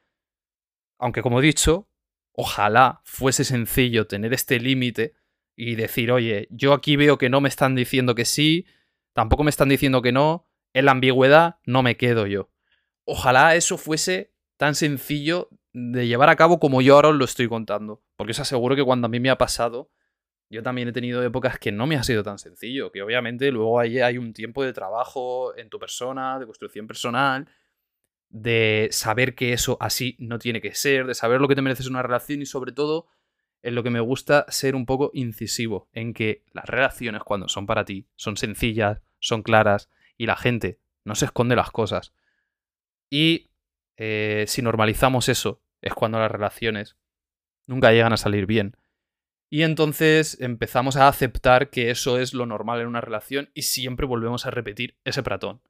Aunque 0.99 1.21
como 1.21 1.41
he 1.41 1.43
dicho, 1.43 1.91
ojalá 2.33 3.03
fuese 3.05 3.45
sencillo 3.45 4.07
tener 4.07 4.33
este 4.33 4.59
límite 4.59 5.13
y 5.57 5.75
decir, 5.75 6.11
oye, 6.11 6.49
yo 6.51 6.73
aquí 6.73 6.97
veo 6.97 7.19
que 7.19 7.29
no 7.29 7.43
me 7.43 7.51
están 7.51 7.75
diciendo 7.75 8.15
que 8.15 8.25
sí, 8.25 8.65
tampoco 9.13 9.45
me 9.45 9.51
están 9.51 9.69
diciendo 9.69 10.01
que 10.01 10.11
no, 10.11 10.49
en 10.73 10.87
la 10.87 10.93
ambigüedad 10.93 11.57
no 11.67 11.83
me 11.83 11.99
quedo 11.99 12.27
yo. 12.27 12.49
Ojalá 13.05 13.55
eso 13.57 13.77
fuese 13.77 14.33
tan 14.57 14.75
sencillo 14.75 15.51
de 15.75 16.07
llevar 16.07 16.31
a 16.31 16.37
cabo 16.37 16.61
como 16.61 16.81
yo 16.81 16.95
ahora 16.95 17.11
os 17.11 17.17
lo 17.17 17.27
estoy 17.27 17.47
contando. 17.47 18.03
Porque 18.17 18.31
os 18.31 18.41
aseguro 18.41 18.75
que 18.75 18.85
cuando 18.85 19.05
a 19.05 19.11
mí 19.11 19.21
me 19.21 19.29
ha 19.29 19.37
pasado, 19.37 19.91
yo 20.51 20.63
también 20.63 20.89
he 20.89 20.93
tenido 20.93 21.23
épocas 21.23 21.59
que 21.59 21.71
no 21.71 21.87
me 21.87 21.97
ha 21.97 22.03
sido 22.03 22.25
tan 22.25 22.39
sencillo, 22.39 22.91
que 22.91 23.03
obviamente 23.03 23.53
luego 23.53 23.79
hay, 23.79 24.01
hay 24.01 24.19
un 24.19 24.33
tiempo 24.33 24.65
de 24.65 24.73
trabajo 24.73 25.57
en 25.57 25.71
tu 25.71 25.79
persona, 25.79 26.39
de 26.41 26.47
construcción 26.47 26.89
personal, 26.89 27.49
de 28.29 28.89
saber 28.91 29.35
que 29.35 29.53
eso 29.53 29.77
así 29.81 30.17
no 30.19 30.39
tiene 30.39 30.61
que 30.61 30.75
ser, 30.75 31.07
de 31.07 31.15
saber 31.15 31.41
lo 31.41 31.49
que 31.49 31.55
te 31.55 31.63
mereces 31.63 31.87
una 31.87 32.03
relación 32.03 32.43
y 32.43 32.47
sobre 32.47 32.73
todo 32.73 33.07
en 33.63 33.75
lo 33.75 33.83
que 33.83 33.91
me 33.91 34.01
gusta 34.01 34.45
ser 34.49 34.75
un 34.75 34.87
poco 34.87 35.11
incisivo, 35.15 35.89
en 35.93 36.15
que 36.15 36.45
las 36.53 36.65
relaciones 36.65 37.23
cuando 37.23 37.49
son 37.49 37.67
para 37.67 37.85
ti 37.85 38.07
son 38.17 38.37
sencillas, 38.37 39.03
son 39.21 39.43
claras 39.43 39.89
y 40.17 40.27
la 40.27 40.37
gente 40.37 40.79
no 41.05 41.15
se 41.15 41.27
esconde 41.27 41.57
las 41.57 41.71
cosas. 41.71 42.13
Y 43.09 43.51
eh, 43.97 44.45
si 44.49 44.63
normalizamos 44.63 45.29
eso, 45.29 45.63
es 45.81 45.95
cuando 45.95 46.19
las 46.19 46.31
relaciones 46.31 46.97
nunca 47.67 47.93
llegan 47.93 48.13
a 48.13 48.17
salir 48.17 48.47
bien. 48.47 48.77
Y 49.53 49.65
entonces 49.65 50.41
empezamos 50.41 50.97
a 50.97 51.09
aceptar 51.09 51.71
que 51.71 51.91
eso 51.91 52.19
es 52.19 52.33
lo 52.35 52.47
normal 52.47 52.81
en 52.81 52.87
una 52.87 53.01
relación 53.01 53.51
y 53.53 53.63
siempre 53.63 54.07
volvemos 54.07 54.47
a 54.47 54.51
repetir 54.51 54.97
ese 55.05 55.25
pratón. 55.25 55.61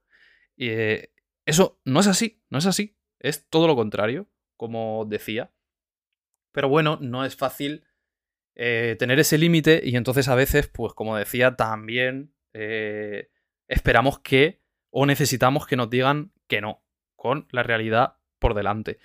Eh, 0.58 1.12
eso 1.46 1.80
no 1.86 2.00
es 2.00 2.06
así, 2.06 2.42
no 2.50 2.58
es 2.58 2.66
así. 2.66 2.98
Es 3.18 3.48
todo 3.48 3.66
lo 3.66 3.74
contrario, 3.76 4.28
como 4.58 5.06
decía. 5.06 5.50
Pero 6.52 6.68
bueno, 6.68 6.98
no 7.00 7.24
es 7.24 7.36
fácil 7.36 7.84
eh, 8.54 8.96
tener 8.98 9.18
ese 9.18 9.38
límite 9.38 9.80
y 9.82 9.96
entonces 9.96 10.28
a 10.28 10.34
veces, 10.34 10.68
pues 10.68 10.92
como 10.92 11.16
decía, 11.16 11.56
también 11.56 12.34
eh, 12.52 13.30
esperamos 13.66 14.18
que 14.18 14.60
o 14.90 15.06
necesitamos 15.06 15.66
que 15.66 15.76
nos 15.76 15.88
digan 15.88 16.32
que 16.48 16.60
no, 16.60 16.84
con 17.16 17.48
la 17.50 17.62
realidad 17.62 18.18
por 18.38 18.52
delante. 18.52 18.98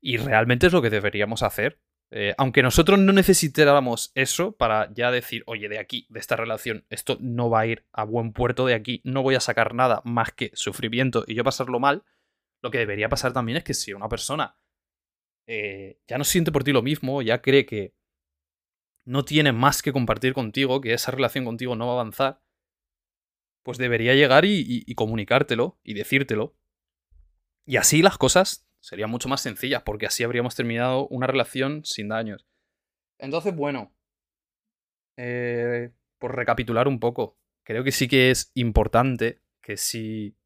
Y 0.00 0.16
realmente 0.16 0.66
es 0.66 0.72
lo 0.72 0.80
que 0.80 0.90
deberíamos 0.90 1.42
hacer. 1.42 1.80
Eh, 2.14 2.34
aunque 2.36 2.62
nosotros 2.62 2.98
no 2.98 3.14
necesitáramos 3.14 4.12
eso 4.14 4.52
para 4.52 4.92
ya 4.92 5.10
decir, 5.10 5.44
oye, 5.46 5.70
de 5.70 5.78
aquí, 5.78 6.06
de 6.10 6.20
esta 6.20 6.36
relación, 6.36 6.84
esto 6.90 7.16
no 7.20 7.48
va 7.48 7.60
a 7.60 7.66
ir 7.66 7.86
a 7.90 8.04
buen 8.04 8.34
puerto, 8.34 8.66
de 8.66 8.74
aquí 8.74 9.00
no 9.02 9.22
voy 9.22 9.34
a 9.34 9.40
sacar 9.40 9.74
nada 9.74 10.02
más 10.04 10.30
que 10.30 10.50
sufrimiento 10.52 11.24
y 11.26 11.34
yo 11.34 11.42
pasarlo 11.42 11.80
mal, 11.80 12.04
lo 12.62 12.70
que 12.70 12.76
debería 12.76 13.08
pasar 13.08 13.32
también 13.32 13.56
es 13.56 13.64
que 13.64 13.72
si 13.72 13.94
una 13.94 14.10
persona 14.10 14.58
eh, 15.46 16.00
ya 16.06 16.18
no 16.18 16.24
siente 16.24 16.52
por 16.52 16.64
ti 16.64 16.72
lo 16.72 16.82
mismo, 16.82 17.22
ya 17.22 17.40
cree 17.40 17.64
que 17.64 17.94
no 19.06 19.24
tiene 19.24 19.52
más 19.52 19.80
que 19.80 19.92
compartir 19.92 20.34
contigo, 20.34 20.82
que 20.82 20.92
esa 20.92 21.12
relación 21.12 21.46
contigo 21.46 21.76
no 21.76 21.86
va 21.86 21.92
a 21.92 22.00
avanzar, 22.00 22.42
pues 23.62 23.78
debería 23.78 24.14
llegar 24.14 24.44
y, 24.44 24.84
comunicártelo 24.94 25.78
y 25.82 25.94
decírtelo. 25.94 26.56
Y 27.64 27.78
así 27.78 28.02
las 28.02 28.18
cosas 28.18 28.68
serían 28.82 29.10
mucho 29.10 29.28
más 29.28 29.40
sencillas, 29.40 29.82
porque 29.82 30.06
así 30.06 30.24
habríamos 30.24 30.56
terminado 30.56 31.06
una 31.08 31.26
relación 31.26 31.84
sin 31.84 32.08
daños. 32.08 32.46
Entonces, 33.18 33.54
bueno, 33.54 33.94
eh, 35.16 35.92
por 36.18 36.34
recapitular 36.34 36.88
un 36.88 36.98
poco, 36.98 37.38
creo 37.64 37.84
que 37.84 37.92
sí 37.92 38.08
que 38.08 38.30
es 38.30 38.50
importante 38.54 39.40
que 39.62 39.76
si 39.76 40.36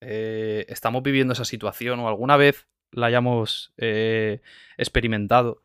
eh, 0.00 0.64
estamos 0.68 1.02
viviendo 1.02 1.32
esa 1.32 1.44
situación 1.44 1.98
o 1.98 2.08
alguna 2.08 2.36
vez 2.36 2.68
la 2.92 3.06
hayamos 3.06 3.74
eh, 3.78 4.40
experimentado, 4.76 5.64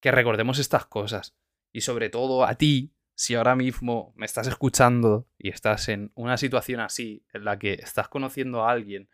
que 0.00 0.10
recordemos 0.10 0.58
estas 0.58 0.86
cosas. 0.86 1.36
Y 1.72 1.82
sobre 1.82 2.10
todo 2.10 2.44
a 2.44 2.56
ti, 2.56 2.92
si 3.14 3.36
ahora 3.36 3.54
mismo 3.54 4.12
me 4.16 4.26
estás 4.26 4.48
escuchando 4.48 5.28
y 5.38 5.50
estás 5.50 5.88
en 5.88 6.10
una 6.16 6.36
situación 6.38 6.80
así, 6.80 7.24
en 7.32 7.44
la 7.44 7.58
que 7.58 7.74
estás 7.74 8.08
conociendo 8.08 8.64
a 8.64 8.72
alguien 8.72 9.08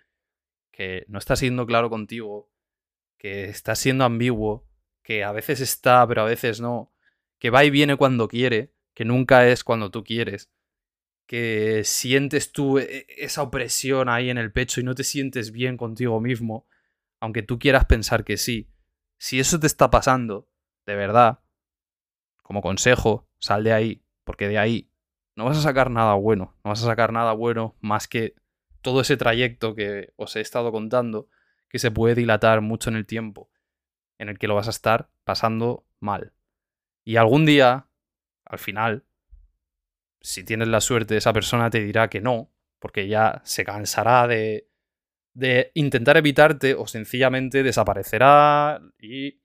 que 0.76 1.06
no 1.08 1.18
está 1.18 1.36
siendo 1.36 1.64
claro 1.64 1.88
contigo, 1.88 2.50
que 3.16 3.44
está 3.44 3.74
siendo 3.74 4.04
ambiguo, 4.04 4.68
que 5.02 5.24
a 5.24 5.32
veces 5.32 5.62
está, 5.62 6.06
pero 6.06 6.20
a 6.20 6.26
veces 6.26 6.60
no, 6.60 6.92
que 7.38 7.48
va 7.48 7.64
y 7.64 7.70
viene 7.70 7.96
cuando 7.96 8.28
quiere, 8.28 8.74
que 8.92 9.06
nunca 9.06 9.48
es 9.48 9.64
cuando 9.64 9.90
tú 9.90 10.04
quieres, 10.04 10.50
que 11.26 11.82
sientes 11.84 12.52
tú 12.52 12.78
e, 12.78 13.06
esa 13.16 13.40
opresión 13.40 14.10
ahí 14.10 14.28
en 14.28 14.36
el 14.36 14.52
pecho 14.52 14.82
y 14.82 14.84
no 14.84 14.94
te 14.94 15.02
sientes 15.02 15.50
bien 15.50 15.78
contigo 15.78 16.20
mismo, 16.20 16.66
aunque 17.20 17.42
tú 17.42 17.58
quieras 17.58 17.86
pensar 17.86 18.22
que 18.22 18.36
sí. 18.36 18.68
Si 19.16 19.40
eso 19.40 19.58
te 19.58 19.66
está 19.66 19.90
pasando, 19.90 20.46
de 20.84 20.94
verdad, 20.94 21.40
como 22.42 22.60
consejo, 22.60 23.30
sal 23.38 23.64
de 23.64 23.72
ahí, 23.72 24.04
porque 24.24 24.46
de 24.46 24.58
ahí 24.58 24.90
no 25.36 25.46
vas 25.46 25.56
a 25.56 25.62
sacar 25.62 25.90
nada 25.90 26.12
bueno, 26.14 26.54
no 26.62 26.68
vas 26.68 26.82
a 26.82 26.86
sacar 26.86 27.14
nada 27.14 27.32
bueno 27.32 27.76
más 27.80 28.08
que 28.08 28.34
todo 28.86 29.00
ese 29.00 29.16
trayecto 29.16 29.74
que 29.74 30.12
os 30.14 30.36
he 30.36 30.40
estado 30.40 30.70
contando, 30.70 31.28
que 31.68 31.80
se 31.80 31.90
puede 31.90 32.14
dilatar 32.14 32.60
mucho 32.60 32.88
en 32.88 32.94
el 32.94 33.04
tiempo, 33.04 33.50
en 34.16 34.28
el 34.28 34.38
que 34.38 34.46
lo 34.46 34.54
vas 34.54 34.68
a 34.68 34.70
estar 34.70 35.10
pasando 35.24 35.84
mal. 35.98 36.34
Y 37.02 37.16
algún 37.16 37.44
día, 37.46 37.88
al 38.44 38.60
final, 38.60 39.04
si 40.20 40.44
tienes 40.44 40.68
la 40.68 40.80
suerte, 40.80 41.16
esa 41.16 41.32
persona 41.32 41.68
te 41.68 41.80
dirá 41.80 42.08
que 42.08 42.20
no, 42.20 42.52
porque 42.78 43.08
ya 43.08 43.42
se 43.44 43.64
cansará 43.64 44.28
de, 44.28 44.68
de 45.34 45.72
intentar 45.74 46.16
evitarte 46.16 46.74
o 46.74 46.86
sencillamente 46.86 47.64
desaparecerá 47.64 48.80
y 49.00 49.40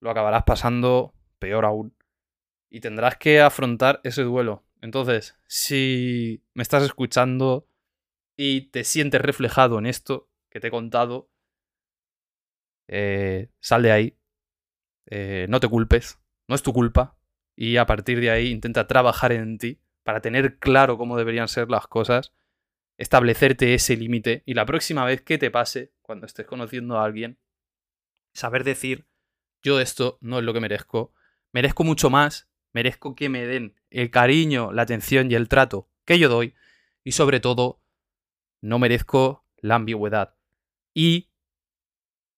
lo 0.00 0.10
acabarás 0.10 0.42
pasando 0.42 1.14
peor 1.38 1.66
aún. 1.66 1.96
Y 2.68 2.80
tendrás 2.80 3.16
que 3.16 3.40
afrontar 3.40 4.00
ese 4.02 4.24
duelo. 4.24 4.64
Entonces, 4.80 5.36
si 5.46 6.42
me 6.52 6.64
estás 6.64 6.82
escuchando 6.82 7.68
y 8.36 8.68
te 8.70 8.84
sientes 8.84 9.20
reflejado 9.20 9.78
en 9.78 9.86
esto 9.86 10.28
que 10.50 10.60
te 10.60 10.68
he 10.68 10.70
contado, 10.70 11.30
eh, 12.88 13.50
sal 13.60 13.82
de 13.82 13.92
ahí. 13.92 14.18
Eh, 15.06 15.46
no 15.48 15.60
te 15.60 15.68
culpes. 15.68 16.18
No 16.48 16.54
es 16.54 16.62
tu 16.62 16.72
culpa. 16.72 17.18
Y 17.56 17.78
a 17.78 17.86
partir 17.86 18.20
de 18.20 18.30
ahí 18.30 18.48
intenta 18.48 18.86
trabajar 18.86 19.32
en 19.32 19.58
ti 19.58 19.80
para 20.02 20.20
tener 20.20 20.58
claro 20.58 20.98
cómo 20.98 21.16
deberían 21.16 21.48
ser 21.48 21.68
las 21.68 21.88
cosas, 21.88 22.32
establecerte 22.96 23.74
ese 23.74 23.96
límite 23.96 24.42
y 24.46 24.54
la 24.54 24.64
próxima 24.64 25.04
vez 25.04 25.20
que 25.20 25.36
te 25.36 25.50
pase, 25.50 25.92
cuando 26.00 26.26
estés 26.26 26.46
conociendo 26.46 26.98
a 26.98 27.04
alguien, 27.04 27.38
saber 28.32 28.62
decir, 28.62 29.06
yo 29.62 29.80
esto 29.80 30.18
no 30.20 30.38
es 30.38 30.44
lo 30.44 30.54
que 30.54 30.60
merezco, 30.60 31.12
merezco 31.50 31.82
mucho 31.82 32.08
más, 32.08 32.48
merezco 32.72 33.16
que 33.16 33.28
me 33.28 33.46
den 33.46 33.74
el 33.90 34.12
cariño, 34.12 34.70
la 34.70 34.82
atención 34.82 35.28
y 35.30 35.34
el 35.34 35.48
trato 35.48 35.88
que 36.04 36.20
yo 36.20 36.28
doy 36.28 36.54
y 37.02 37.12
sobre 37.12 37.40
todo, 37.40 37.80
no 38.60 38.78
merezco 38.78 39.44
la 39.58 39.76
ambigüedad. 39.76 40.34
Y, 40.94 41.30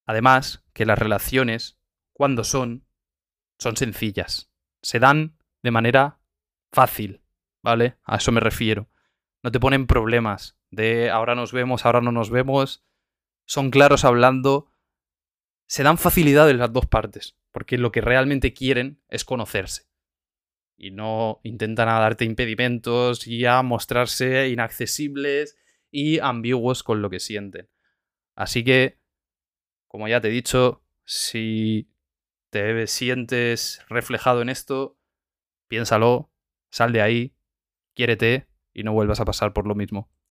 además, 0.06 0.64
que 0.72 0.86
las 0.86 0.98
relaciones, 0.98 1.78
cuando 2.12 2.44
son, 2.44 2.84
son 3.58 3.76
sencillas, 3.76 4.50
se 4.82 4.98
dan 4.98 5.38
de 5.62 5.70
manera 5.70 6.20
fácil, 6.72 7.22
¿vale? 7.62 7.96
A 8.04 8.16
eso 8.16 8.32
me 8.32 8.40
refiero. 8.40 8.88
No 9.42 9.52
te 9.52 9.60
ponen 9.60 9.86
problemas 9.86 10.58
de 10.70 11.10
ahora 11.10 11.34
nos 11.34 11.52
vemos, 11.52 11.86
ahora 11.86 12.00
no 12.00 12.12
nos 12.12 12.30
vemos. 12.30 12.84
Son 13.46 13.70
claros 13.70 14.04
hablando. 14.04 14.70
Se 15.66 15.82
dan 15.82 15.98
facilidades 15.98 16.56
las 16.56 16.72
dos 16.72 16.86
partes, 16.86 17.36
porque 17.50 17.78
lo 17.78 17.92
que 17.92 18.00
realmente 18.00 18.52
quieren 18.52 19.02
es 19.08 19.24
conocerse. 19.24 19.88
Y 20.76 20.90
no 20.90 21.40
intentan 21.42 21.88
darte 21.88 22.24
impedimentos 22.24 23.26
y 23.26 23.44
a 23.44 23.62
mostrarse 23.62 24.48
inaccesibles 24.48 25.57
y 25.90 26.18
ambiguos 26.20 26.82
con 26.82 27.02
lo 27.02 27.10
que 27.10 27.20
sienten. 27.20 27.68
Así 28.34 28.64
que, 28.64 28.98
como 29.86 30.08
ya 30.08 30.20
te 30.20 30.28
he 30.28 30.30
dicho, 30.30 30.82
si 31.04 31.90
te 32.50 32.86
sientes 32.86 33.82
reflejado 33.88 34.42
en 34.42 34.48
esto, 34.48 34.98
piénsalo, 35.68 36.30
sal 36.70 36.92
de 36.92 37.02
ahí 37.02 37.34
quiérete 37.94 38.48
y 38.72 38.84
no 38.84 38.92
vuelvas 38.92 39.20
a 39.20 39.24
pasar 39.24 39.52
por 39.52 39.66
lo 39.66 39.74
mismo. 39.74 40.08